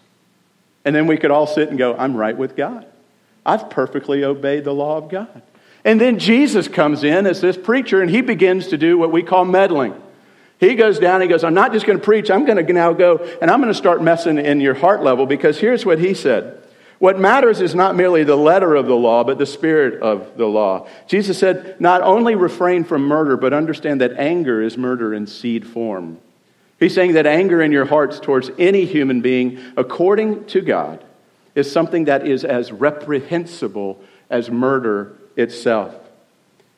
And 0.84 0.93
then 0.93 1.08
we 1.08 1.15
could 1.15 1.32
all 1.32 1.47
sit 1.47 1.69
and 1.69 1.77
go, 1.77 1.95
I'm 1.95 2.17
right 2.17 2.36
with 2.36 2.58
God. 2.58 2.86
I've 3.45 3.69
perfectly 3.69 4.25
obeyed 4.25 4.65
the 4.65 4.73
law 4.73 4.97
of 4.97 5.08
God. 5.08 5.41
And 5.86 5.99
then 6.01 6.19
Jesus 6.19 6.67
comes 6.67 7.05
in 7.05 7.25
as 7.25 7.39
this 7.39 7.55
preacher, 7.55 8.01
and 8.01 8.12
he 8.12 8.19
begins 8.19 8.67
to 8.67 8.77
do 8.77 8.97
what 8.97 9.13
we 9.13 9.23
call 9.23 9.45
meddling. 9.45 9.93
He 10.59 10.75
goes 10.75 10.99
down, 10.99 11.21
he 11.21 11.27
goes, 11.27 11.43
I'm 11.43 11.53
not 11.53 11.71
just 11.71 11.85
going 11.85 11.97
to 11.97 12.03
preach, 12.03 12.29
I'm 12.29 12.45
going 12.45 12.63
to 12.63 12.73
now 12.73 12.91
go 12.91 13.17
and 13.41 13.49
I'm 13.49 13.61
going 13.61 13.71
to 13.71 13.77
start 13.77 14.03
messing 14.03 14.37
in 14.37 14.59
your 14.59 14.73
heart 14.73 15.01
level 15.01 15.25
because 15.25 15.57
here's 15.57 15.85
what 15.85 15.99
he 15.99 16.13
said. 16.13 16.61
What 16.99 17.17
matters 17.17 17.61
is 17.61 17.73
not 17.73 17.95
merely 17.95 18.25
the 18.25 18.35
letter 18.35 18.75
of 18.75 18.85
the 18.85 18.95
law, 18.95 19.23
but 19.23 19.37
the 19.37 19.45
spirit 19.45 20.01
of 20.01 20.35
the 20.35 20.47
law. 20.47 20.89
Jesus 21.07 21.39
said, 21.39 21.79
not 21.79 22.01
only 22.01 22.35
refrain 22.35 22.83
from 22.83 23.03
murder, 23.03 23.37
but 23.37 23.53
understand 23.53 24.01
that 24.01 24.17
anger 24.17 24.61
is 24.61 24.77
murder 24.77 25.13
in 25.13 25.25
seed 25.25 25.65
form. 25.65 26.19
He's 26.77 26.93
saying 26.93 27.13
that 27.13 27.25
anger 27.25 27.61
in 27.61 27.71
your 27.71 27.85
hearts 27.85 28.19
towards 28.19 28.51
any 28.57 28.83
human 28.83 29.21
being, 29.21 29.59
according 29.77 30.45
to 30.47 30.59
God, 30.59 31.01
is 31.55 31.71
something 31.71 32.05
that 32.05 32.27
is 32.27 32.43
as 32.43 32.69
reprehensible 32.73 34.01
as 34.29 34.49
murder 34.49 35.15
itself. 35.37 35.95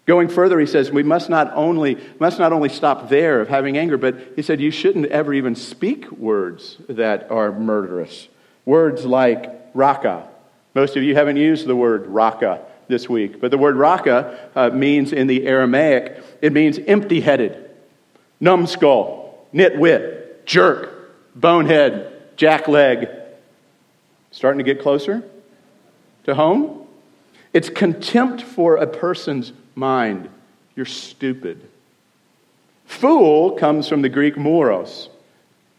Going 0.05 0.29
further, 0.29 0.59
he 0.59 0.65
says, 0.65 0.91
we 0.91 1.03
must 1.03 1.29
not 1.29 1.51
only, 1.53 1.97
must 2.19 2.39
not 2.39 2.51
only 2.51 2.69
stop 2.69 3.09
there 3.09 3.39
of 3.39 3.49
having 3.49 3.77
anger, 3.77 3.97
but 3.97 4.15
he 4.35 4.41
said, 4.41 4.59
you 4.59 4.71
shouldn't 4.71 5.05
ever 5.07 5.33
even 5.33 5.55
speak 5.55 6.11
words 6.11 6.77
that 6.89 7.29
are 7.29 7.51
murderous. 7.51 8.27
Words 8.65 9.05
like 9.05 9.69
raka. 9.73 10.27
Most 10.73 10.97
of 10.97 11.03
you 11.03 11.15
haven't 11.15 11.37
used 11.37 11.67
the 11.67 11.75
word 11.75 12.07
raka 12.07 12.61
this 12.87 13.07
week, 13.07 13.39
but 13.39 13.51
the 13.51 13.57
word 13.57 13.75
raka 13.75 14.49
uh, 14.55 14.69
means 14.69 15.13
in 15.13 15.27
the 15.27 15.45
Aramaic, 15.45 16.21
it 16.41 16.51
means 16.51 16.79
empty 16.79 17.21
headed, 17.21 17.69
numbskull, 18.39 19.47
nitwit, 19.53 20.45
jerk, 20.45 21.35
bonehead, 21.35 22.37
jackleg. 22.37 23.17
Starting 24.31 24.57
to 24.57 24.63
get 24.63 24.81
closer 24.81 25.23
to 26.23 26.33
home? 26.33 26.87
It's 27.53 27.69
contempt 27.69 28.41
for 28.41 28.77
a 28.77 28.87
person's 28.87 29.51
mind. 29.75 30.29
You're 30.75 30.85
stupid. 30.85 31.61
Fool 32.85 33.51
comes 33.51 33.87
from 33.87 34.01
the 34.01 34.09
Greek 34.09 34.37
moros. 34.37 35.09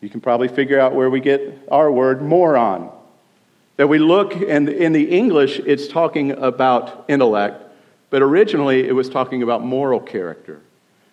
You 0.01 0.09
can 0.09 0.21
probably 0.21 0.49
figure 0.49 0.81
out 0.81 0.95
where 0.95 1.11
we 1.11 1.21
get 1.21 1.67
our 1.71 1.91
word 1.91 2.23
moron. 2.23 2.91
That 3.77 3.89
we 3.89 3.99
look, 3.99 4.35
and 4.35 4.69
in 4.69 4.93
the 4.93 5.11
English, 5.11 5.59
it's 5.61 5.89
talking 5.89 6.33
about 6.33 7.05
intellect, 7.09 7.63
but 8.11 8.23
originally 8.23 8.87
it 8.87 8.93
was 8.93 9.09
talking 9.09 9.43
about 9.43 9.65
moral 9.65 10.01
character. 10.01 10.61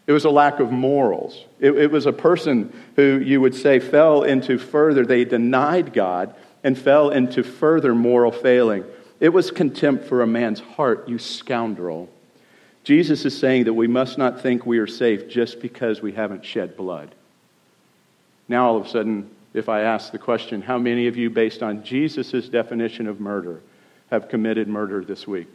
It 0.08 0.12
was 0.12 0.26
a 0.26 0.30
lack 0.30 0.60
of 0.60 0.72
morals. 0.72 1.46
It, 1.60 1.78
it, 1.78 1.92
was 1.92 2.08
a 2.08 2.12
person 2.12 2.74
who 2.96 3.20
you 3.20 3.40
would 3.42 3.54
say 3.54 3.80
fell 3.80 4.24
into 4.24 4.58
further, 4.58 5.06
they 5.06 5.24
denied 5.24 5.94
God 5.94 6.34
and 6.64 6.78
fell 6.78 7.12
into 7.12 7.44
further 7.44 7.94
moral 7.94 8.32
failing. 8.32 8.84
It 9.20 9.30
was 9.30 9.52
contempt 9.52 10.06
for 10.06 10.22
a 10.22 10.28
man's 10.28 10.62
heart, 10.62 11.08
you 11.08 11.20
scoundrel. 11.20 12.10
Jesus 12.90 13.24
is 13.24 13.38
saying 13.38 13.66
that 13.66 13.74
we 13.76 13.86
must 13.86 14.18
not 14.18 14.42
think 14.42 14.66
we 14.66 14.80
are 14.80 14.88
safe 14.88 15.30
just 15.30 15.60
because 15.60 16.02
we 16.02 16.12
haven't 16.12 16.44
shed 16.44 16.76
blood. 16.76 17.14
Now, 18.48 18.68
all 18.68 18.78
of 18.78 18.88
a 18.88 18.90
sudden, 18.90 19.30
if 19.54 19.70
I 19.70 19.82
ask 19.82 20.12
the 20.12 20.18
question, 20.18 20.64
how 20.64 20.80
many 20.80 21.06
of 21.06 21.16
you, 21.16 21.30
based 21.30 21.62
on 21.62 21.84
Jesus' 21.84 22.50
definition 22.50 23.06
of 23.06 23.20
murder, 23.20 23.62
have 24.10 24.28
committed 24.28 24.68
murder 24.68 25.06
this 25.06 25.28
week? 25.28 25.48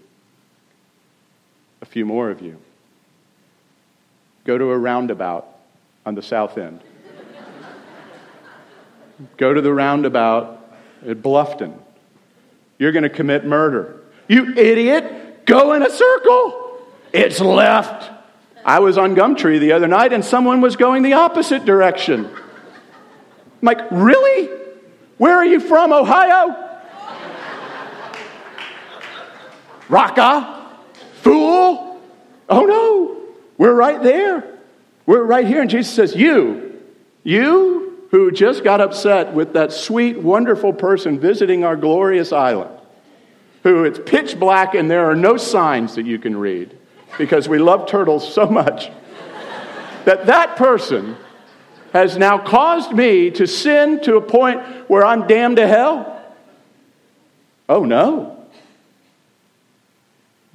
A 1.82 1.86
few 1.86 2.06
more 2.06 2.30
of 2.30 2.40
you. 2.40 2.56
Go 4.44 4.56
to 4.56 4.70
a 4.70 4.78
roundabout 4.78 5.48
on 6.06 6.14
the 6.14 6.22
south 6.22 6.56
end. 6.56 6.82
Go 9.38 9.52
to 9.52 9.60
the 9.60 9.74
roundabout 9.74 10.64
at 11.04 11.20
Bluffton. 11.20 11.76
You're 12.78 12.92
going 12.92 13.02
to 13.02 13.10
commit 13.10 13.44
murder. 13.44 14.02
You 14.28 14.54
idiot! 14.54 15.46
Go 15.46 15.72
in 15.72 15.82
a 15.82 15.90
circle. 15.90 16.63
It's 17.14 17.38
left. 17.38 18.10
I 18.64 18.80
was 18.80 18.98
on 18.98 19.14
Gumtree 19.14 19.60
the 19.60 19.70
other 19.70 19.86
night 19.86 20.12
and 20.12 20.24
someone 20.24 20.60
was 20.60 20.74
going 20.74 21.04
the 21.04 21.12
opposite 21.12 21.64
direction. 21.64 22.26
I'm 22.26 22.32
like, 23.62 23.78
really? 23.92 24.50
Where 25.18 25.36
are 25.36 25.46
you 25.46 25.60
from, 25.60 25.92
Ohio? 25.92 26.60
Raka, 29.88 30.72
fool. 31.22 32.00
Oh 32.48 32.64
no, 32.64 33.34
we're 33.58 33.74
right 33.74 34.02
there. 34.02 34.58
We're 35.06 35.22
right 35.22 35.46
here. 35.46 35.60
And 35.60 35.70
Jesus 35.70 35.94
says, 35.94 36.16
You, 36.16 36.82
you 37.22 38.08
who 38.10 38.32
just 38.32 38.64
got 38.64 38.80
upset 38.80 39.32
with 39.32 39.52
that 39.52 39.70
sweet, 39.70 40.18
wonderful 40.18 40.72
person 40.72 41.20
visiting 41.20 41.62
our 41.62 41.76
glorious 41.76 42.32
island, 42.32 42.76
who 43.62 43.84
it's 43.84 44.00
pitch 44.04 44.36
black 44.40 44.74
and 44.74 44.90
there 44.90 45.08
are 45.08 45.14
no 45.14 45.36
signs 45.36 45.94
that 45.94 46.06
you 46.06 46.18
can 46.18 46.36
read 46.36 46.76
because 47.18 47.48
we 47.48 47.58
love 47.58 47.88
turtles 47.88 48.32
so 48.32 48.46
much, 48.46 48.90
that 50.04 50.26
that 50.26 50.56
person 50.56 51.16
has 51.92 52.16
now 52.18 52.38
caused 52.38 52.92
me 52.92 53.30
to 53.30 53.46
sin 53.46 54.00
to 54.02 54.16
a 54.16 54.20
point 54.20 54.60
where 54.90 55.04
I'm 55.04 55.26
damned 55.26 55.56
to 55.58 55.66
hell? 55.66 56.22
Oh 57.68 57.84
no. 57.84 58.44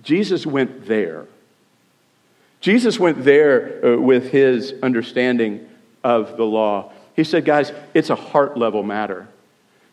Jesus 0.03 0.45
went 0.45 0.85
there. 0.85 1.25
Jesus 2.61 2.99
went 2.99 3.23
there 3.23 3.85
uh, 3.85 3.97
with 3.97 4.31
his 4.31 4.73
understanding 4.83 5.67
of 6.03 6.35
the 6.35 6.43
law. 6.43 6.91
He 7.15 7.23
said, 7.23 7.45
guys, 7.45 7.71
it's 7.93 8.09
a 8.09 8.15
heart 8.15 8.57
level 8.57 8.83
matter. 8.83 9.27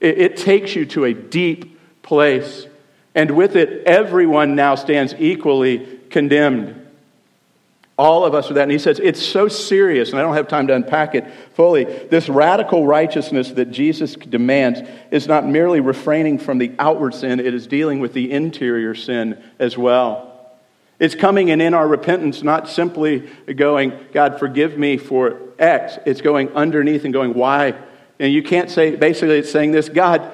It, 0.01 0.19
it 0.19 0.37
takes 0.37 0.75
you 0.75 0.85
to 0.87 1.05
a 1.05 1.15
deep 1.15 1.79
place. 2.03 2.67
And 3.15 3.31
with 3.33 3.57
it, 3.57 3.87
everyone 3.87 4.57
now 4.57 4.75
stands 4.75 5.15
equally 5.19 5.96
condemned. 6.11 6.83
All 7.99 8.27
of 8.27 8.35
us 8.35 8.51
are 8.51 8.55
that. 8.55 8.65
And 8.65 8.73
he 8.73 8.79
says, 8.79 9.01
it's 9.03 9.25
so 9.25 9.49
serious, 9.49 10.11
and 10.11 10.19
I 10.19 10.23
don't 10.23 10.35
have 10.35 10.49
time 10.49 10.67
to 10.67 10.75
unpack 10.75 11.15
it 11.15 11.25
fully. 11.55 11.85
This 11.85 12.29
radical 12.29 12.87
righteousness 12.87 13.53
that 13.53 13.71
Jesus 13.71 14.15
demands 14.15 14.81
is 15.11 15.27
not 15.27 15.47
merely 15.47 15.81
refraining 15.81 16.39
from 16.39 16.59
the 16.59 16.73
outward 16.79 17.15
sin, 17.15 17.41
it 17.41 17.55
is 17.55 17.67
dealing 17.67 18.01
with 18.01 18.13
the 18.13 18.31
interior 18.31 18.95
sin 18.95 19.43
as 19.59 19.79
well. 19.79 20.33
It's 20.99 21.15
coming 21.15 21.51
and 21.51 21.61
in 21.61 21.75
our 21.75 21.87
repentance, 21.87 22.43
not 22.43 22.69
simply 22.69 23.29
going, 23.55 23.93
God, 24.13 24.39
forgive 24.39 24.79
me 24.79 24.97
for 24.97 25.41
X. 25.59 25.99
It's 26.07 26.21
going 26.21 26.51
underneath 26.51 27.05
and 27.05 27.13
going, 27.13 27.35
why? 27.35 27.75
And 28.19 28.33
you 28.33 28.43
can't 28.43 28.71
say, 28.71 28.97
basically, 28.97 29.39
it's 29.39 29.51
saying 29.51 29.73
this 29.73 29.89
God, 29.89 30.31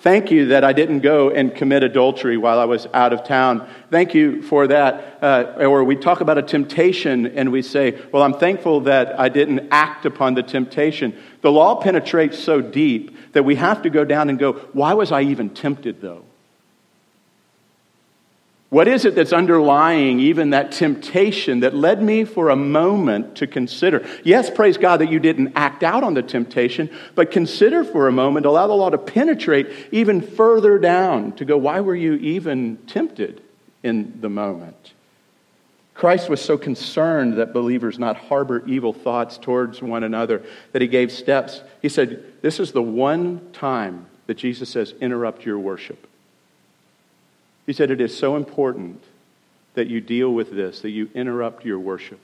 Thank 0.00 0.30
you 0.30 0.46
that 0.46 0.62
I 0.62 0.72
didn't 0.72 1.00
go 1.00 1.30
and 1.30 1.52
commit 1.52 1.82
adultery 1.82 2.36
while 2.36 2.60
I 2.60 2.66
was 2.66 2.86
out 2.94 3.12
of 3.12 3.24
town. 3.24 3.68
Thank 3.90 4.14
you 4.14 4.42
for 4.42 4.68
that. 4.68 5.18
Uh, 5.20 5.66
or 5.66 5.82
we 5.82 5.96
talk 5.96 6.20
about 6.20 6.38
a 6.38 6.42
temptation 6.42 7.26
and 7.26 7.50
we 7.50 7.62
say, 7.62 8.00
Well, 8.12 8.22
I'm 8.22 8.34
thankful 8.34 8.82
that 8.82 9.18
I 9.18 9.28
didn't 9.28 9.68
act 9.72 10.06
upon 10.06 10.34
the 10.34 10.44
temptation. 10.44 11.18
The 11.40 11.50
law 11.50 11.74
penetrates 11.82 12.38
so 12.38 12.60
deep 12.60 13.32
that 13.32 13.44
we 13.44 13.56
have 13.56 13.82
to 13.82 13.90
go 13.90 14.04
down 14.04 14.30
and 14.30 14.38
go, 14.38 14.52
Why 14.72 14.94
was 14.94 15.10
I 15.10 15.22
even 15.22 15.50
tempted, 15.50 16.00
though? 16.00 16.27
What 18.70 18.86
is 18.86 19.06
it 19.06 19.14
that's 19.14 19.32
underlying 19.32 20.20
even 20.20 20.50
that 20.50 20.72
temptation 20.72 21.60
that 21.60 21.74
led 21.74 22.02
me 22.02 22.24
for 22.24 22.50
a 22.50 22.56
moment 22.56 23.36
to 23.36 23.46
consider? 23.46 24.06
Yes, 24.24 24.50
praise 24.50 24.76
God 24.76 24.98
that 24.98 25.10
you 25.10 25.18
didn't 25.18 25.52
act 25.56 25.82
out 25.82 26.04
on 26.04 26.12
the 26.12 26.22
temptation, 26.22 26.90
but 27.14 27.30
consider 27.30 27.82
for 27.82 28.08
a 28.08 28.12
moment, 28.12 28.44
allow 28.44 28.66
the 28.66 28.74
law 28.74 28.90
to 28.90 28.98
penetrate 28.98 29.70
even 29.90 30.20
further 30.20 30.78
down 30.78 31.32
to 31.36 31.46
go, 31.46 31.56
why 31.56 31.80
were 31.80 31.96
you 31.96 32.14
even 32.14 32.76
tempted 32.86 33.42
in 33.82 34.20
the 34.20 34.28
moment? 34.28 34.92
Christ 35.94 36.28
was 36.28 36.40
so 36.40 36.58
concerned 36.58 37.38
that 37.38 37.54
believers 37.54 37.98
not 37.98 38.16
harbor 38.16 38.62
evil 38.66 38.92
thoughts 38.92 39.38
towards 39.38 39.82
one 39.82 40.04
another 40.04 40.44
that 40.72 40.82
he 40.82 40.86
gave 40.88 41.10
steps. 41.10 41.60
He 41.82 41.88
said, 41.88 42.22
This 42.40 42.60
is 42.60 42.70
the 42.70 42.82
one 42.82 43.50
time 43.52 44.06
that 44.28 44.36
Jesus 44.36 44.68
says, 44.68 44.94
interrupt 45.00 45.44
your 45.44 45.58
worship. 45.58 46.07
He 47.68 47.74
said, 47.74 47.90
It 47.90 48.00
is 48.00 48.16
so 48.16 48.36
important 48.36 49.04
that 49.74 49.88
you 49.88 50.00
deal 50.00 50.32
with 50.32 50.50
this, 50.50 50.80
that 50.80 50.88
you 50.88 51.10
interrupt 51.14 51.66
your 51.66 51.78
worship. 51.78 52.18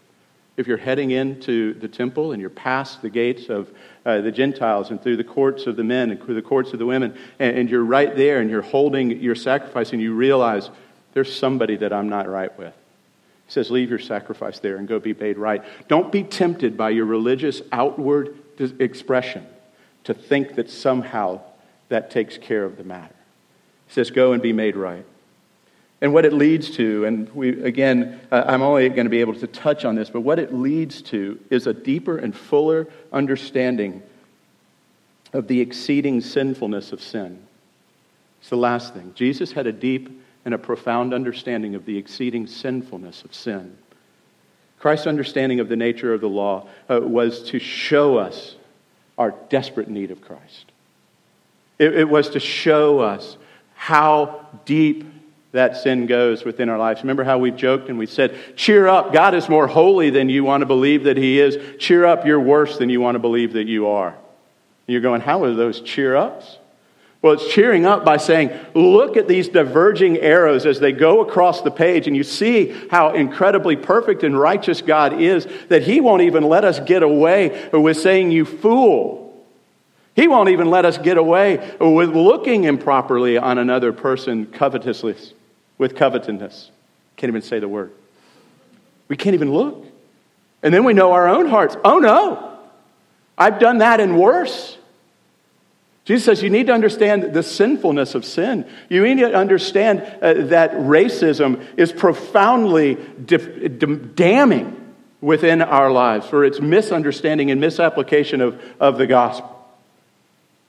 If 0.56 0.66
you're 0.66 0.78
heading 0.78 1.10
into 1.10 1.74
the 1.74 1.86
temple 1.86 2.32
and 2.32 2.40
you're 2.40 2.48
past 2.48 3.02
the 3.02 3.10
gates 3.10 3.50
of 3.50 3.70
uh, 4.06 4.22
the 4.22 4.32
Gentiles 4.32 4.90
and 4.90 5.02
through 5.02 5.18
the 5.18 5.24
courts 5.24 5.66
of 5.66 5.76
the 5.76 5.84
men 5.84 6.10
and 6.10 6.22
through 6.22 6.36
the 6.36 6.42
courts 6.42 6.72
of 6.72 6.78
the 6.78 6.86
women, 6.86 7.14
and, 7.38 7.58
and 7.58 7.68
you're 7.68 7.84
right 7.84 8.16
there 8.16 8.40
and 8.40 8.48
you're 8.48 8.62
holding 8.62 9.10
your 9.20 9.34
sacrifice 9.34 9.92
and 9.92 10.00
you 10.00 10.14
realize 10.14 10.70
there's 11.12 11.36
somebody 11.36 11.76
that 11.76 11.92
I'm 11.92 12.08
not 12.08 12.26
right 12.26 12.56
with. 12.58 12.72
He 13.44 13.52
says, 13.52 13.70
Leave 13.70 13.90
your 13.90 13.98
sacrifice 13.98 14.60
there 14.60 14.78
and 14.78 14.88
go 14.88 14.98
be 14.98 15.12
made 15.12 15.36
right. 15.36 15.62
Don't 15.88 16.10
be 16.10 16.22
tempted 16.22 16.74
by 16.74 16.88
your 16.88 17.04
religious 17.04 17.60
outward 17.70 18.34
expression 18.58 19.46
to 20.04 20.14
think 20.14 20.54
that 20.54 20.70
somehow 20.70 21.42
that 21.90 22.10
takes 22.10 22.38
care 22.38 22.64
of 22.64 22.78
the 22.78 22.84
matter. 22.84 23.14
He 23.88 23.92
says, 23.92 24.10
Go 24.10 24.32
and 24.32 24.40
be 24.40 24.54
made 24.54 24.74
right 24.74 25.04
and 26.04 26.12
what 26.12 26.26
it 26.26 26.34
leads 26.34 26.68
to, 26.72 27.06
and 27.06 27.34
we, 27.34 27.62
again, 27.62 28.20
uh, 28.30 28.44
I'm 28.46 28.60
only 28.60 28.90
going 28.90 29.06
to 29.06 29.10
be 29.10 29.22
able 29.22 29.36
to 29.36 29.46
touch 29.46 29.86
on 29.86 29.94
this, 29.94 30.10
but 30.10 30.20
what 30.20 30.38
it 30.38 30.52
leads 30.52 31.00
to 31.00 31.40
is 31.48 31.66
a 31.66 31.72
deeper 31.72 32.18
and 32.18 32.36
fuller 32.36 32.86
understanding 33.10 34.02
of 35.32 35.48
the 35.48 35.62
exceeding 35.62 36.20
sinfulness 36.20 36.92
of 36.92 37.00
sin. 37.00 37.42
It's 38.38 38.50
the 38.50 38.56
last 38.58 38.92
thing. 38.92 39.12
Jesus 39.14 39.52
had 39.52 39.66
a 39.66 39.72
deep 39.72 40.22
and 40.44 40.52
a 40.52 40.58
profound 40.58 41.14
understanding 41.14 41.74
of 41.74 41.86
the 41.86 41.96
exceeding 41.96 42.46
sinfulness 42.46 43.22
of 43.24 43.32
sin. 43.32 43.74
Christ's 44.78 45.06
understanding 45.06 45.58
of 45.58 45.70
the 45.70 45.76
nature 45.76 46.12
of 46.12 46.20
the 46.20 46.28
law 46.28 46.68
uh, 46.90 47.00
was 47.00 47.44
to 47.44 47.58
show 47.58 48.18
us 48.18 48.56
our 49.16 49.34
desperate 49.48 49.88
need 49.88 50.10
of 50.10 50.20
Christ. 50.20 50.70
It, 51.78 51.96
it 51.96 52.08
was 52.10 52.28
to 52.28 52.40
show 52.40 52.98
us 52.98 53.38
how 53.72 54.46
deep 54.66 55.06
that 55.54 55.76
sin 55.76 56.06
goes 56.06 56.44
within 56.44 56.68
our 56.68 56.78
lives. 56.78 57.02
Remember 57.02 57.22
how 57.22 57.38
we've 57.38 57.54
joked 57.54 57.88
and 57.88 57.96
we 57.96 58.06
said, 58.06 58.36
Cheer 58.56 58.88
up, 58.88 59.12
God 59.12 59.34
is 59.34 59.48
more 59.48 59.68
holy 59.68 60.10
than 60.10 60.28
you 60.28 60.42
want 60.42 60.62
to 60.62 60.66
believe 60.66 61.04
that 61.04 61.16
He 61.16 61.38
is. 61.40 61.56
Cheer 61.78 62.04
up, 62.04 62.26
you're 62.26 62.40
worse 62.40 62.76
than 62.76 62.90
you 62.90 63.00
want 63.00 63.14
to 63.14 63.20
believe 63.20 63.52
that 63.52 63.68
you 63.68 63.86
are. 63.86 64.08
And 64.08 64.18
you're 64.88 65.00
going, 65.00 65.20
How 65.20 65.44
are 65.44 65.54
those 65.54 65.80
cheer 65.80 66.16
ups? 66.16 66.58
Well, 67.22 67.34
it's 67.34 67.54
cheering 67.54 67.86
up 67.86 68.04
by 68.04 68.16
saying, 68.16 68.50
Look 68.74 69.16
at 69.16 69.28
these 69.28 69.48
diverging 69.48 70.18
arrows 70.18 70.66
as 70.66 70.80
they 70.80 70.90
go 70.90 71.20
across 71.20 71.60
the 71.60 71.70
page, 71.70 72.08
and 72.08 72.16
you 72.16 72.24
see 72.24 72.74
how 72.90 73.10
incredibly 73.10 73.76
perfect 73.76 74.24
and 74.24 74.38
righteous 74.38 74.82
God 74.82 75.20
is 75.20 75.46
that 75.68 75.84
He 75.84 76.00
won't 76.00 76.22
even 76.22 76.42
let 76.42 76.64
us 76.64 76.80
get 76.80 77.04
away 77.04 77.70
with 77.72 77.96
saying, 77.96 78.32
You 78.32 78.44
fool. 78.44 79.22
He 80.16 80.26
won't 80.26 80.48
even 80.48 80.68
let 80.68 80.84
us 80.84 80.98
get 80.98 81.16
away 81.16 81.76
with 81.80 82.10
looking 82.10 82.64
improperly 82.64 83.38
on 83.38 83.58
another 83.58 83.92
person 83.92 84.46
covetously 84.46 85.14
with 85.78 85.96
covetousness. 85.96 86.70
Can't 87.16 87.28
even 87.28 87.42
say 87.42 87.58
the 87.58 87.68
word. 87.68 87.92
We 89.08 89.16
can't 89.16 89.34
even 89.34 89.52
look. 89.52 89.86
And 90.62 90.72
then 90.72 90.84
we 90.84 90.94
know 90.94 91.12
our 91.12 91.28
own 91.28 91.46
hearts. 91.46 91.76
Oh 91.84 91.98
no, 91.98 92.58
I've 93.36 93.58
done 93.58 93.78
that 93.78 94.00
and 94.00 94.18
worse. 94.18 94.78
Jesus 96.04 96.24
says 96.24 96.42
you 96.42 96.50
need 96.50 96.66
to 96.66 96.72
understand 96.72 97.32
the 97.32 97.42
sinfulness 97.42 98.14
of 98.14 98.24
sin. 98.24 98.68
You 98.90 99.02
need 99.02 99.20
to 99.20 99.34
understand 99.34 100.02
uh, 100.20 100.46
that 100.48 100.72
racism 100.72 101.64
is 101.78 101.92
profoundly 101.92 102.96
damning 103.24 104.94
within 105.22 105.62
our 105.62 105.90
lives 105.90 106.26
for 106.26 106.44
its 106.44 106.60
misunderstanding 106.60 107.50
and 107.50 107.58
misapplication 107.58 108.42
of, 108.42 108.62
of 108.78 108.98
the 108.98 109.06
gospel. 109.06 109.53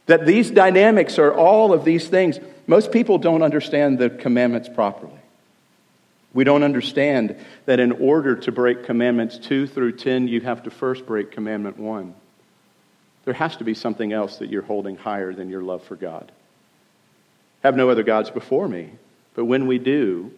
That 0.08 0.26
these 0.26 0.52
dynamics 0.52 1.18
are 1.18 1.34
all 1.34 1.74
of 1.74 1.84
these 1.84 2.08
things. 2.08 2.40
Most 2.68 2.92
people 2.92 3.18
don't 3.18 3.42
understand 3.42 3.98
the 3.98 4.10
commandments 4.10 4.70
properly. 4.70 5.14
We 6.34 6.44
don't 6.44 6.64
understand 6.64 7.38
that 7.66 7.80
in 7.80 7.94
order 7.94 8.36
to 8.36 8.52
break 8.52 8.84
commandments 8.84 9.38
2 9.40 9.68
through 9.68 9.94
10, 9.94 10.28
you 10.28 10.42
have 10.42 10.64
to 10.64 10.70
first 10.70 11.06
break 11.06 11.32
commandment 11.32 11.80
1. 11.80 12.14
There 13.24 13.34
has 13.34 13.56
to 13.58 13.64
be 13.64 13.74
something 13.74 14.12
else 14.12 14.38
that 14.38 14.50
you're 14.50 14.62
holding 14.62 14.98
higher 14.98 15.34
than 15.34 15.50
your 15.50 15.62
love 15.62 15.84
for 15.84 15.96
God. 15.96 16.32
Have 17.64 17.76
no 17.76 17.90
other 17.90 18.04
gods 18.04 18.30
before 18.30 18.68
me. 18.68 18.92
But 19.34 19.46
when 19.46 19.66
we 19.66 19.80
do, 19.80 20.32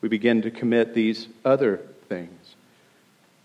we 0.00 0.08
begin 0.08 0.42
to 0.42 0.50
commit 0.50 0.94
these 0.94 1.28
other 1.44 1.80
things. 2.08 2.54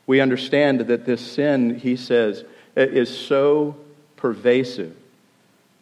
We 0.05 0.21
understand 0.21 0.81
that 0.81 1.05
this 1.05 1.21
sin, 1.21 1.79
he 1.79 1.95
says, 1.95 2.45
is 2.75 3.15
so 3.15 3.75
pervasive 4.15 4.95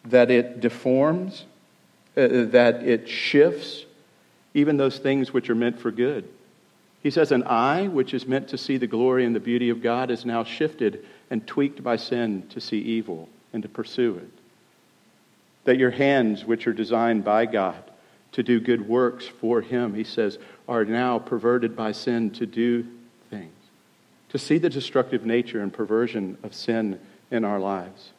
that 0.04 0.30
it 0.30 0.60
deforms, 0.60 1.44
uh, 2.16 2.26
that 2.46 2.82
it 2.82 3.08
shifts 3.08 3.84
even 4.54 4.76
those 4.76 4.98
things 4.98 5.32
which 5.32 5.48
are 5.48 5.54
meant 5.54 5.78
for 5.78 5.90
good. 5.90 6.28
He 7.02 7.10
says, 7.10 7.32
An 7.32 7.44
eye 7.44 7.88
which 7.88 8.14
is 8.14 8.26
meant 8.26 8.48
to 8.48 8.58
see 8.58 8.76
the 8.76 8.86
glory 8.86 9.24
and 9.24 9.34
the 9.34 9.40
beauty 9.40 9.70
of 9.70 9.82
God 9.82 10.10
is 10.10 10.24
now 10.24 10.44
shifted 10.44 11.04
and 11.30 11.46
tweaked 11.46 11.82
by 11.82 11.96
sin 11.96 12.46
to 12.50 12.60
see 12.60 12.78
evil 12.78 13.28
and 13.52 13.62
to 13.62 13.68
pursue 13.68 14.16
it. 14.16 14.30
That 15.64 15.78
your 15.78 15.90
hands, 15.90 16.44
which 16.44 16.66
are 16.66 16.72
designed 16.72 17.24
by 17.24 17.46
God 17.46 17.82
to 18.32 18.42
do 18.42 18.60
good 18.60 18.88
works 18.88 19.26
for 19.26 19.60
Him, 19.60 19.94
he 19.94 20.04
says, 20.04 20.38
are 20.68 20.84
now 20.84 21.18
perverted 21.18 21.76
by 21.76 21.92
sin 21.92 22.30
to 22.30 22.46
do 22.46 22.86
things, 23.30 23.52
to 24.30 24.38
see 24.38 24.58
the 24.58 24.70
destructive 24.70 25.26
nature 25.26 25.60
and 25.60 25.72
perversion 25.72 26.38
of 26.42 26.54
sin 26.54 26.98
in 27.30 27.44
our 27.44 27.58
lives 27.58 28.10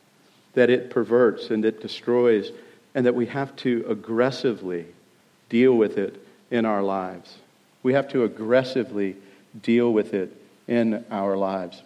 that 0.53 0.69
it 0.69 0.89
perverts 0.89 1.49
and 1.49 1.65
it 1.65 1.81
destroys, 1.81 2.51
and 2.95 3.05
that 3.05 3.15
we 3.15 3.25
have 3.25 3.55
to 3.57 3.85
aggressively 3.87 4.85
deal 5.49 5.75
with 5.75 5.97
it 5.97 6.25
in 6.51 6.65
our 6.65 6.83
lives. 6.83 7.37
We 7.81 7.93
have 7.93 8.07
to 8.09 8.23
aggressively 8.23 9.15
deal 9.61 9.91
with 9.91 10.13
it 10.13 10.35
in 10.67 11.03
our 11.11 11.35
lives. 11.35 11.81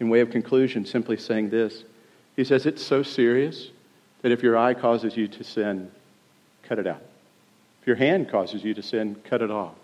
In 0.00 0.08
way 0.08 0.20
of 0.20 0.30
conclusion, 0.30 0.86
simply 0.86 1.16
saying 1.16 1.50
this 1.50 1.84
He 2.36 2.44
says, 2.44 2.66
It's 2.66 2.82
so 2.82 3.02
serious 3.02 3.70
that 4.22 4.32
if 4.32 4.42
your 4.42 4.56
eye 4.56 4.74
causes 4.74 5.16
you 5.16 5.28
to 5.28 5.44
sin, 5.44 5.90
cut 6.62 6.78
it 6.78 6.86
out. 6.86 7.02
If 7.82 7.86
your 7.86 7.96
hand 7.96 8.30
causes 8.30 8.64
you 8.64 8.72
to 8.74 8.82
sin, 8.82 9.16
cut 9.24 9.42
it 9.42 9.50
off. 9.50 9.74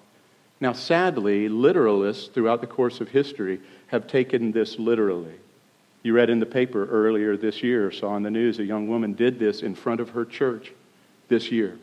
Now, 0.60 0.72
sadly, 0.72 1.48
literalists 1.48 2.32
throughout 2.32 2.60
the 2.60 2.66
course 2.66 3.00
of 3.00 3.08
history 3.08 3.60
have 3.88 4.06
taken 4.06 4.52
this 4.52 4.78
literally. 4.78 5.34
You 6.02 6.14
read 6.14 6.30
in 6.30 6.40
the 6.40 6.46
paper 6.46 6.86
earlier 6.86 7.36
this 7.36 7.62
year, 7.62 7.90
saw 7.90 8.10
on 8.10 8.22
the 8.22 8.30
news, 8.30 8.58
a 8.58 8.64
young 8.64 8.88
woman 8.88 9.12
did 9.12 9.38
this 9.38 9.62
in 9.62 9.74
front 9.74 10.00
of 10.00 10.10
her 10.10 10.24
church 10.24 10.72
this 11.28 11.52
year. 11.52 11.78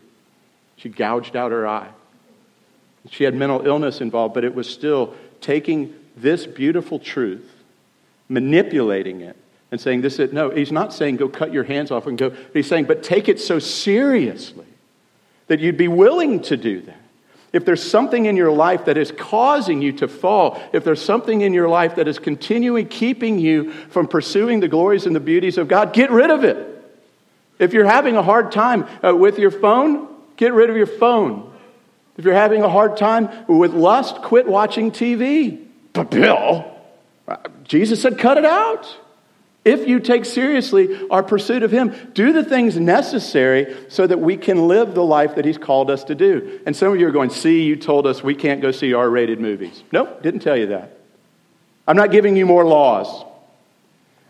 She 0.75 0.89
gouged 0.89 1.35
out 1.35 1.51
her 1.51 1.67
eye. 1.67 1.89
She 3.09 3.23
had 3.23 3.35
mental 3.35 3.65
illness 3.65 4.01
involved, 4.01 4.33
but 4.33 4.43
it 4.43 4.53
was 4.53 4.67
still 4.69 5.15
taking 5.39 5.93
this 6.15 6.45
beautiful 6.45 6.99
truth, 6.99 7.49
manipulating 8.27 9.21
it, 9.21 9.37
and 9.71 9.79
saying, 9.79 10.01
This 10.01 10.19
is 10.19 10.33
no, 10.33 10.49
he's 10.49 10.71
not 10.71 10.93
saying 10.93 11.17
go 11.17 11.29
cut 11.29 11.53
your 11.53 11.63
hands 11.63 11.91
off 11.91 12.07
and 12.07 12.17
go, 12.17 12.35
he's 12.53 12.67
saying, 12.67 12.85
but 12.85 13.03
take 13.03 13.29
it 13.29 13.39
so 13.39 13.59
seriously 13.59 14.65
that 15.47 15.59
you'd 15.59 15.77
be 15.77 15.87
willing 15.87 16.41
to 16.41 16.57
do 16.57 16.81
that. 16.81 17.01
If 17.57 17.65
there's 17.65 17.81
something 17.81 18.27
in 18.27 18.37
your 18.37 18.51
life 18.51 18.85
that 18.85 18.97
is 18.97 19.11
causing 19.11 19.81
you 19.81 19.91
to 19.93 20.07
fall, 20.07 20.61
if 20.73 20.83
there's 20.83 21.03
something 21.03 21.41
in 21.41 21.55
your 21.55 21.67
life 21.67 21.95
that 21.95 22.07
is 22.07 22.19
continuing 22.19 22.87
keeping 22.87 23.39
you 23.39 23.71
from 23.89 24.07
pursuing 24.07 24.59
the 24.59 24.67
glories 24.67 25.07
and 25.07 25.15
the 25.15 25.19
beauties 25.19 25.57
of 25.57 25.67
God, 25.67 25.91
get 25.91 26.11
rid 26.11 26.29
of 26.29 26.43
it. 26.43 26.55
If 27.57 27.73
you're 27.73 27.87
having 27.87 28.15
a 28.15 28.21
hard 28.21 28.51
time 28.51 28.85
uh, 29.03 29.15
with 29.15 29.39
your 29.39 29.49
phone, 29.49 30.07
get 30.35 30.53
rid 30.53 30.69
of 30.69 30.77
your 30.77 30.85
phone. 30.85 31.51
If 32.15 32.25
you're 32.25 32.35
having 32.35 32.61
a 32.61 32.69
hard 32.69 32.95
time 32.95 33.27
with 33.47 33.73
lust, 33.73 34.17
quit 34.17 34.47
watching 34.47 34.91
TV. 34.91 35.65
But 35.93 36.11
Bill, 36.11 36.63
uh, 37.27 37.37
Jesus 37.63 38.03
said, 38.03 38.19
cut 38.19 38.37
it 38.37 38.45
out. 38.45 38.85
If 39.67 39.85
you 39.85 39.99
take 39.99 40.23
seriously 40.23 41.09
our 41.09 41.21
pursuit 41.21 41.61
of 41.61 41.71
Him, 41.71 41.93
do 42.13 42.31
the 42.31 42.45
things 42.45 42.77
necessary 42.77 43.75
so 43.89 44.07
that 44.07 44.17
we 44.17 44.37
can 44.37 44.69
live 44.69 44.95
the 44.95 45.03
life 45.03 45.35
that 45.35 45.43
He's 45.43 45.57
called 45.57 45.91
us 45.91 46.05
to 46.05 46.15
do. 46.15 46.61
And 46.65 46.73
some 46.73 46.93
of 46.93 46.97
you 46.97 47.05
are 47.05 47.11
going, 47.11 47.31
see, 47.31 47.65
you 47.65 47.75
told 47.75 48.07
us 48.07 48.23
we 48.23 48.33
can't 48.33 48.61
go 48.61 48.71
see 48.71 48.93
R 48.93 49.09
rated 49.09 49.41
movies. 49.41 49.83
Nope, 49.91 50.23
didn't 50.23 50.39
tell 50.39 50.55
you 50.55 50.67
that. 50.67 50.97
I'm 51.85 51.97
not 51.97 52.11
giving 52.11 52.37
you 52.37 52.45
more 52.45 52.65
laws. 52.65 53.25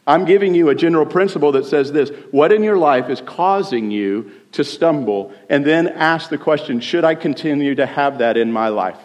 I'm 0.07 0.25
giving 0.25 0.55
you 0.55 0.69
a 0.69 0.75
general 0.75 1.05
principle 1.05 1.51
that 1.51 1.67
says 1.67 1.91
this 1.91 2.09
what 2.31 2.51
in 2.51 2.63
your 2.63 2.77
life 2.79 3.07
is 3.07 3.21
causing 3.21 3.91
you 3.91 4.31
to 4.53 4.63
stumble? 4.63 5.33
And 5.51 5.63
then 5.63 5.87
ask 5.87 6.31
the 6.31 6.39
question 6.39 6.79
should 6.79 7.05
I 7.05 7.13
continue 7.13 7.75
to 7.75 7.85
have 7.85 8.17
that 8.17 8.37
in 8.37 8.51
my 8.51 8.69
life? 8.69 8.97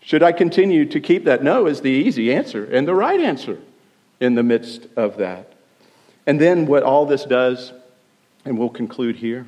Should 0.00 0.22
I 0.22 0.32
continue 0.32 0.84
to 0.84 1.00
keep 1.00 1.24
that? 1.24 1.42
No 1.42 1.66
is 1.66 1.80
the 1.80 1.88
easy 1.88 2.30
answer 2.34 2.62
and 2.66 2.86
the 2.86 2.94
right 2.94 3.20
answer 3.20 3.58
in 4.24 4.34
the 4.34 4.42
midst 4.42 4.86
of 4.96 5.18
that. 5.18 5.52
And 6.26 6.40
then 6.40 6.66
what 6.66 6.82
all 6.82 7.06
this 7.06 7.24
does, 7.24 7.72
and 8.44 8.58
we'll 8.58 8.70
conclude 8.70 9.16
here, 9.16 9.46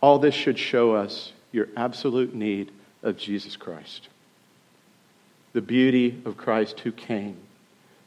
all 0.00 0.18
this 0.18 0.34
should 0.34 0.58
show 0.58 0.94
us 0.94 1.32
your 1.52 1.68
absolute 1.76 2.34
need 2.34 2.70
of 3.02 3.16
Jesus 3.16 3.56
Christ. 3.56 4.08
The 5.52 5.60
beauty 5.60 6.20
of 6.24 6.36
Christ 6.36 6.80
who 6.80 6.92
came. 6.92 7.36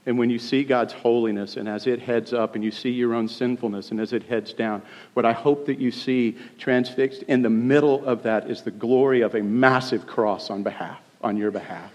And 0.06 0.18
when 0.18 0.30
you 0.30 0.40
see 0.40 0.64
God's 0.64 0.94
holiness, 0.94 1.56
and 1.56 1.70
as 1.70 1.86
it 1.86 2.02
heads 2.02 2.34
up, 2.34 2.56
and 2.56 2.64
you 2.64 2.72
see 2.72 2.90
your 2.90 3.14
own 3.14 3.28
sinfulness, 3.28 3.92
and 3.92 4.00
as 4.00 4.14
it 4.14 4.24
heads 4.24 4.54
down, 4.54 4.82
what 5.14 5.26
I 5.26 5.34
hope 5.34 5.68
that 5.68 5.80
you 5.80 5.92
see 5.92 6.38
transfixed 6.58 7.24
in 7.24 7.42
the 7.44 7.50
middle 7.50 8.04
of 8.06 8.24
that 8.24 8.50
is 8.50 8.64
the 8.64 8.72
glory 8.72 9.22
of 9.22 9.36
a 9.36 9.44
massive 9.44 10.08
cross 10.08 10.50
on 10.50 10.64
behalf, 10.64 11.00
on 11.22 11.38
your 11.38 11.52
behalf 11.52 11.92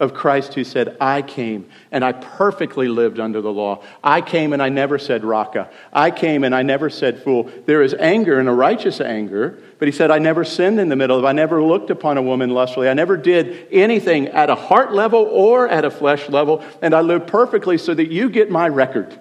of 0.00 0.14
Christ 0.14 0.54
who 0.54 0.64
said, 0.64 0.96
I 0.98 1.20
came 1.20 1.68
and 1.92 2.02
I 2.02 2.12
perfectly 2.12 2.88
lived 2.88 3.20
under 3.20 3.42
the 3.42 3.52
law. 3.52 3.84
I 4.02 4.22
came 4.22 4.54
and 4.54 4.62
I 4.62 4.70
never 4.70 4.98
said 4.98 5.24
raka. 5.24 5.70
I 5.92 6.10
came 6.10 6.42
and 6.42 6.54
I 6.54 6.62
never 6.62 6.88
said 6.88 7.22
fool. 7.22 7.50
There 7.66 7.82
is 7.82 7.94
anger 7.94 8.40
and 8.40 8.48
a 8.48 8.52
righteous 8.52 9.00
anger, 9.00 9.62
but 9.78 9.86
he 9.86 9.92
said, 9.92 10.10
I 10.10 10.18
never 10.18 10.42
sinned 10.42 10.80
in 10.80 10.88
the 10.88 10.96
middle 10.96 11.18
of 11.18 11.26
I 11.26 11.32
never 11.32 11.62
looked 11.62 11.90
upon 11.90 12.16
a 12.16 12.22
woman 12.22 12.50
lustfully. 12.50 12.88
I 12.88 12.94
never 12.94 13.18
did 13.18 13.68
anything 13.70 14.28
at 14.28 14.48
a 14.48 14.54
heart 14.54 14.94
level 14.94 15.20
or 15.30 15.68
at 15.68 15.84
a 15.84 15.90
flesh 15.90 16.30
level, 16.30 16.64
and 16.80 16.94
I 16.94 17.02
lived 17.02 17.26
perfectly 17.26 17.76
so 17.76 17.92
that 17.92 18.10
you 18.10 18.30
get 18.30 18.50
my 18.50 18.68
record. 18.68 19.20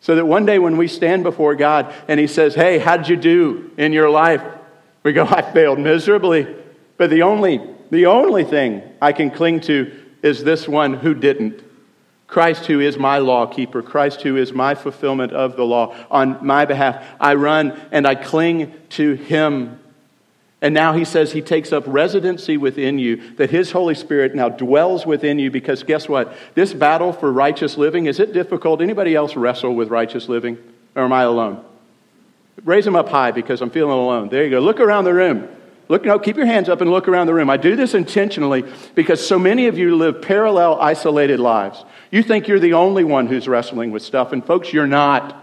So 0.00 0.16
that 0.16 0.26
one 0.26 0.44
day 0.44 0.58
when 0.58 0.78
we 0.78 0.88
stand 0.88 1.22
before 1.22 1.54
God 1.54 1.94
and 2.08 2.18
he 2.18 2.26
says, 2.26 2.56
Hey, 2.56 2.78
how'd 2.78 3.08
you 3.08 3.16
do 3.16 3.70
in 3.76 3.92
your 3.92 4.10
life? 4.10 4.42
We 5.04 5.12
go, 5.12 5.24
I 5.24 5.42
failed 5.42 5.78
miserably. 5.78 6.56
But 6.96 7.10
the 7.10 7.22
only 7.22 7.60
the 7.92 8.06
only 8.06 8.42
thing 8.42 8.82
I 9.02 9.12
can 9.12 9.30
cling 9.30 9.60
to 9.60 9.92
is 10.22 10.42
this 10.42 10.66
one 10.66 10.94
who 10.94 11.12
didn't. 11.12 11.62
Christ, 12.26 12.64
who 12.64 12.80
is 12.80 12.96
my 12.96 13.18
law 13.18 13.44
keeper, 13.44 13.82
Christ, 13.82 14.22
who 14.22 14.38
is 14.38 14.54
my 14.54 14.74
fulfillment 14.74 15.32
of 15.32 15.56
the 15.56 15.64
law 15.64 15.94
on 16.10 16.38
my 16.44 16.64
behalf. 16.64 17.04
I 17.20 17.34
run 17.34 17.78
and 17.92 18.06
I 18.06 18.14
cling 18.14 18.72
to 18.90 19.12
him. 19.12 19.78
And 20.62 20.72
now 20.72 20.94
he 20.94 21.04
says 21.04 21.32
he 21.32 21.42
takes 21.42 21.70
up 21.70 21.84
residency 21.86 22.56
within 22.56 22.98
you, 22.98 23.34
that 23.34 23.50
his 23.50 23.72
Holy 23.72 23.94
Spirit 23.94 24.34
now 24.34 24.48
dwells 24.48 25.04
within 25.04 25.38
you 25.38 25.50
because 25.50 25.82
guess 25.82 26.08
what? 26.08 26.34
This 26.54 26.72
battle 26.72 27.12
for 27.12 27.30
righteous 27.30 27.76
living, 27.76 28.06
is 28.06 28.18
it 28.18 28.32
difficult? 28.32 28.80
Anybody 28.80 29.14
else 29.14 29.36
wrestle 29.36 29.74
with 29.74 29.90
righteous 29.90 30.30
living? 30.30 30.56
Or 30.94 31.02
am 31.02 31.12
I 31.12 31.24
alone? 31.24 31.62
Raise 32.64 32.86
them 32.86 32.96
up 32.96 33.10
high 33.10 33.32
because 33.32 33.60
I'm 33.60 33.70
feeling 33.70 33.92
alone. 33.92 34.30
There 34.30 34.44
you 34.44 34.50
go. 34.50 34.60
Look 34.60 34.80
around 34.80 35.04
the 35.04 35.12
room. 35.12 35.48
Look, 35.88 36.04
no, 36.04 36.18
keep 36.18 36.36
your 36.36 36.46
hands 36.46 36.68
up 36.68 36.80
and 36.80 36.90
look 36.90 37.08
around 37.08 37.26
the 37.26 37.34
room. 37.34 37.50
I 37.50 37.56
do 37.56 37.76
this 37.76 37.94
intentionally 37.94 38.64
because 38.94 39.26
so 39.26 39.38
many 39.38 39.66
of 39.66 39.76
you 39.76 39.96
live 39.96 40.22
parallel, 40.22 40.80
isolated 40.80 41.40
lives. 41.40 41.84
You 42.10 42.22
think 42.22 42.48
you're 42.48 42.60
the 42.60 42.74
only 42.74 43.04
one 43.04 43.26
who's 43.26 43.48
wrestling 43.48 43.90
with 43.90 44.02
stuff, 44.02 44.32
and 44.32 44.44
folks, 44.44 44.72
you're 44.72 44.86
not. 44.86 45.38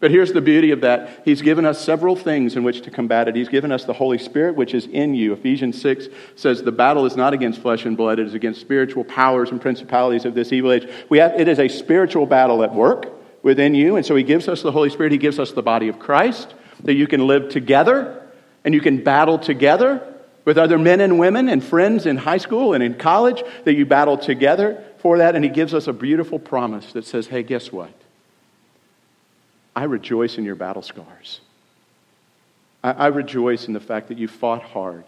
But 0.00 0.12
here's 0.12 0.32
the 0.32 0.40
beauty 0.40 0.70
of 0.70 0.82
that. 0.82 1.22
He's 1.24 1.42
given 1.42 1.64
us 1.64 1.84
several 1.84 2.14
things 2.14 2.54
in 2.54 2.62
which 2.62 2.82
to 2.82 2.90
combat 2.90 3.26
it. 3.26 3.34
He's 3.34 3.48
given 3.48 3.72
us 3.72 3.84
the 3.84 3.92
Holy 3.92 4.18
Spirit, 4.18 4.54
which 4.54 4.74
is 4.74 4.86
in 4.86 5.14
you. 5.14 5.32
Ephesians 5.32 5.80
6 5.80 6.06
says 6.36 6.62
the 6.62 6.70
battle 6.70 7.04
is 7.04 7.16
not 7.16 7.32
against 7.32 7.60
flesh 7.60 7.84
and 7.84 7.96
blood, 7.96 8.20
it 8.20 8.26
is 8.26 8.34
against 8.34 8.60
spiritual 8.60 9.02
powers 9.02 9.50
and 9.50 9.60
principalities 9.60 10.24
of 10.24 10.34
this 10.34 10.52
evil 10.52 10.70
age. 10.70 10.88
We 11.08 11.18
have, 11.18 11.38
it 11.38 11.48
is 11.48 11.58
a 11.58 11.68
spiritual 11.68 12.26
battle 12.26 12.62
at 12.62 12.72
work 12.72 13.08
within 13.42 13.74
you. 13.74 13.96
And 13.96 14.06
so 14.06 14.14
he 14.14 14.22
gives 14.22 14.46
us 14.46 14.62
the 14.62 14.72
Holy 14.72 14.90
Spirit. 14.90 15.10
He 15.10 15.18
gives 15.18 15.40
us 15.40 15.50
the 15.50 15.62
body 15.62 15.88
of 15.88 15.98
Christ 15.98 16.54
that 16.84 16.94
you 16.94 17.08
can 17.08 17.26
live 17.26 17.48
together 17.48 18.17
and 18.64 18.74
you 18.74 18.80
can 18.80 19.02
battle 19.02 19.38
together 19.38 20.14
with 20.44 20.58
other 20.58 20.78
men 20.78 21.00
and 21.00 21.18
women 21.18 21.48
and 21.48 21.62
friends 21.62 22.06
in 22.06 22.16
high 22.16 22.38
school 22.38 22.72
and 22.72 22.82
in 22.82 22.94
college, 22.94 23.42
that 23.64 23.74
you 23.74 23.84
battle 23.84 24.16
together 24.16 24.82
for 24.98 25.18
that. 25.18 25.34
And 25.34 25.44
he 25.44 25.50
gives 25.50 25.74
us 25.74 25.86
a 25.86 25.92
beautiful 25.92 26.38
promise 26.38 26.92
that 26.94 27.04
says, 27.04 27.26
hey, 27.26 27.42
guess 27.42 27.70
what? 27.70 27.92
I 29.76 29.84
rejoice 29.84 30.38
in 30.38 30.44
your 30.44 30.54
battle 30.54 30.82
scars. 30.82 31.40
I, 32.82 32.92
I 32.92 33.06
rejoice 33.08 33.68
in 33.68 33.74
the 33.74 33.80
fact 33.80 34.08
that 34.08 34.18
you 34.18 34.26
fought 34.26 34.62
hard, 34.62 35.04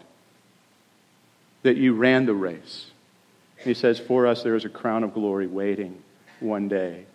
that 1.63 1.75
you 1.75 1.93
ran 1.93 2.25
the 2.25 2.33
race. 2.33 2.91
He 3.57 3.73
says, 3.73 3.99
For 3.99 4.27
us 4.27 4.43
there 4.43 4.55
is 4.55 4.65
a 4.65 4.69
crown 4.69 5.03
of 5.03 5.13
glory 5.13 5.47
waiting 5.47 6.01
one 6.39 6.67
day 6.67 7.05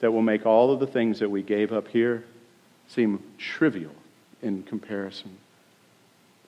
that 0.00 0.12
will 0.12 0.22
make 0.22 0.46
all 0.46 0.72
of 0.72 0.80
the 0.80 0.86
things 0.86 1.18
that 1.18 1.30
we 1.30 1.42
gave 1.42 1.72
up 1.72 1.88
here 1.88 2.24
seem 2.88 3.22
trivial 3.38 3.94
in 4.42 4.62
comparison. 4.62 5.36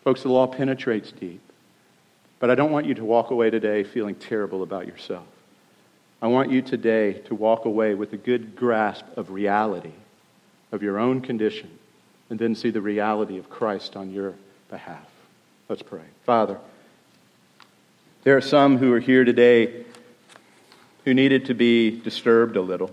Folks, 0.04 0.22
the 0.22 0.28
law 0.28 0.46
penetrates 0.46 1.12
deep. 1.12 1.40
But 2.40 2.50
I 2.50 2.54
don't 2.56 2.72
want 2.72 2.86
you 2.86 2.94
to 2.94 3.04
walk 3.04 3.30
away 3.30 3.50
today 3.50 3.84
feeling 3.84 4.16
terrible 4.16 4.62
about 4.62 4.86
yourself. 4.86 5.26
I 6.20 6.26
want 6.26 6.50
you 6.50 6.60
today 6.60 7.14
to 7.26 7.34
walk 7.34 7.64
away 7.64 7.94
with 7.94 8.12
a 8.12 8.16
good 8.16 8.56
grasp 8.56 9.04
of 9.16 9.30
reality, 9.30 9.92
of 10.72 10.82
your 10.82 10.98
own 10.98 11.20
condition, 11.20 11.70
and 12.30 12.38
then 12.38 12.54
see 12.54 12.70
the 12.70 12.80
reality 12.80 13.38
of 13.38 13.48
Christ 13.48 13.96
on 13.96 14.12
your 14.12 14.34
behalf. 14.68 15.06
Let's 15.68 15.82
pray. 15.82 16.02
Father, 16.24 16.58
there 18.24 18.36
are 18.36 18.40
some 18.40 18.78
who 18.78 18.92
are 18.92 19.00
here 19.00 19.24
today 19.24 19.84
who 21.04 21.14
needed 21.14 21.46
to 21.46 21.54
be 21.54 21.90
disturbed 22.00 22.56
a 22.56 22.62
little 22.62 22.92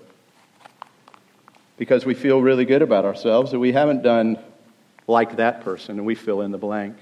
because 1.78 2.06
we 2.06 2.13
feel 2.13 2.41
really 2.41 2.65
good 2.65 2.82
about 2.82 3.06
ourselves 3.06 3.52
that 3.52 3.60
we 3.60 3.72
haven't 3.72 4.04
done 4.04 4.38
like 5.10 5.38
that 5.38 5.62
person, 5.62 5.98
and 5.98 6.06
we 6.06 6.15
fill 6.15 6.41
in 6.41 6.52
the 6.52 6.58
blank. 6.58 6.95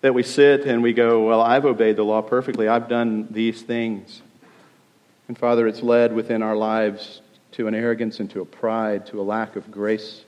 That 0.00 0.14
we 0.14 0.24
sit 0.24 0.62
and 0.62 0.82
we 0.82 0.92
go, 0.92 1.26
Well, 1.26 1.40
I've 1.40 1.64
obeyed 1.64 1.96
the 1.96 2.02
law 2.02 2.22
perfectly, 2.22 2.66
I've 2.66 2.88
done 2.88 3.28
these 3.30 3.62
things. 3.62 4.22
And 5.28 5.38
Father, 5.38 5.68
it's 5.68 5.82
led 5.82 6.14
within 6.14 6.42
our 6.42 6.56
lives 6.56 7.20
to 7.52 7.68
an 7.68 7.74
arrogance 7.74 8.18
and 8.18 8.30
to 8.30 8.40
a 8.40 8.44
pride, 8.44 9.06
to 9.06 9.20
a 9.20 9.22
lack 9.22 9.56
of 9.56 9.70
grace, 9.70 10.24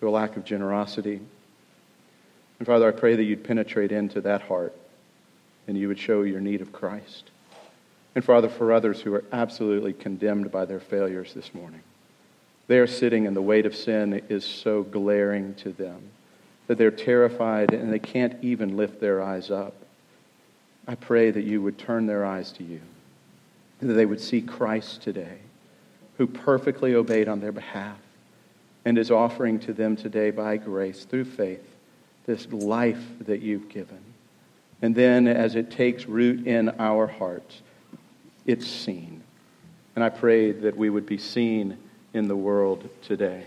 to 0.00 0.08
a 0.08 0.10
lack 0.10 0.36
of 0.36 0.44
generosity. 0.44 1.20
And 2.58 2.66
Father, 2.66 2.88
I 2.88 2.92
pray 2.92 3.14
that 3.16 3.22
you'd 3.22 3.44
penetrate 3.44 3.92
into 3.92 4.20
that 4.22 4.42
heart 4.42 4.74
and 5.66 5.78
you 5.78 5.88
would 5.88 5.98
show 5.98 6.22
your 6.22 6.40
need 6.40 6.60
of 6.60 6.72
Christ. 6.72 7.30
And 8.14 8.24
Father, 8.24 8.48
for 8.48 8.72
others 8.72 9.00
who 9.00 9.14
are 9.14 9.24
absolutely 9.32 9.92
condemned 9.92 10.50
by 10.50 10.64
their 10.64 10.80
failures 10.80 11.32
this 11.34 11.54
morning, 11.54 11.80
they 12.66 12.78
are 12.78 12.86
sitting 12.86 13.26
and 13.26 13.36
the 13.36 13.42
weight 13.42 13.66
of 13.66 13.76
sin 13.76 14.22
is 14.28 14.44
so 14.44 14.82
glaring 14.82 15.54
to 15.56 15.72
them. 15.72 16.10
that 16.66 16.78
they're 16.78 16.90
terrified 16.90 17.72
and 17.74 17.92
they 17.92 17.98
can't 17.98 18.42
even 18.42 18.76
lift 18.76 19.00
their 19.00 19.22
eyes 19.22 19.50
up. 19.50 19.74
I 20.86 20.94
pray 20.94 21.30
that 21.30 21.44
you 21.44 21.62
would 21.62 21.78
turn 21.78 22.06
their 22.06 22.24
eyes 22.24 22.52
to 22.52 22.64
you, 22.64 22.80
that 23.80 23.92
they 23.92 24.06
would 24.06 24.20
see 24.20 24.40
Christ 24.40 25.02
today, 25.02 25.38
who 26.18 26.26
perfectly 26.26 26.94
obeyed 26.94 27.28
on 27.28 27.40
their 27.40 27.52
behalf 27.52 27.98
and 28.84 28.98
is 28.98 29.10
offering 29.10 29.58
to 29.60 29.72
them 29.72 29.96
today 29.96 30.30
by 30.30 30.56
grace, 30.56 31.04
through 31.04 31.24
faith, 31.24 31.66
this 32.26 32.50
life 32.50 33.02
that 33.20 33.40
you've 33.40 33.68
given. 33.68 34.00
And 34.82 34.94
then 34.94 35.26
as 35.26 35.54
it 35.54 35.70
takes 35.70 36.06
root 36.06 36.46
in 36.46 36.68
our 36.78 37.06
hearts, 37.06 37.62
it's 38.44 38.66
seen. 38.66 39.22
And 39.96 40.04
I 40.04 40.10
pray 40.10 40.52
that 40.52 40.76
we 40.76 40.90
would 40.90 41.06
be 41.06 41.18
seen 41.18 41.78
in 42.14 42.28
the 42.28 42.36
world 42.36 42.88
today. 43.02 43.44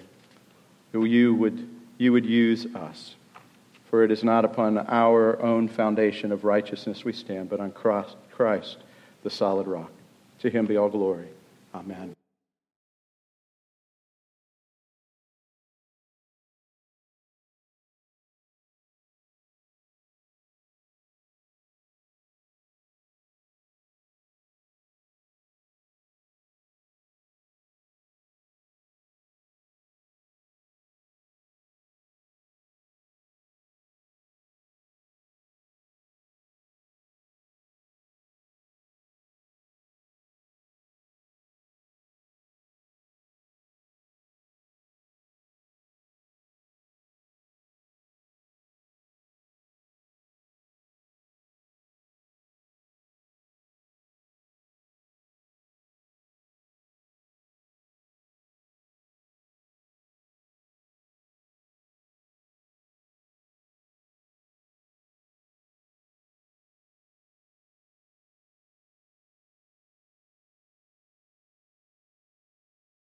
You 0.93 1.33
would, 1.33 1.69
you 1.97 2.11
would 2.11 2.25
use 2.25 2.65
us. 2.75 3.15
For 3.89 4.03
it 4.03 4.11
is 4.11 4.23
not 4.23 4.43
upon 4.43 4.77
our 4.77 5.41
own 5.41 5.69
foundation 5.69 6.31
of 6.31 6.43
righteousness 6.43 7.05
we 7.05 7.13
stand, 7.13 7.49
but 7.49 7.61
on 7.61 7.71
Christ, 7.71 8.15
Christ, 8.31 8.77
the 9.23 9.29
solid 9.29 9.65
rock. 9.65 9.91
To 10.39 10.49
him 10.49 10.65
be 10.65 10.75
all 10.75 10.89
glory. 10.89 11.29
Amen. 11.73 12.16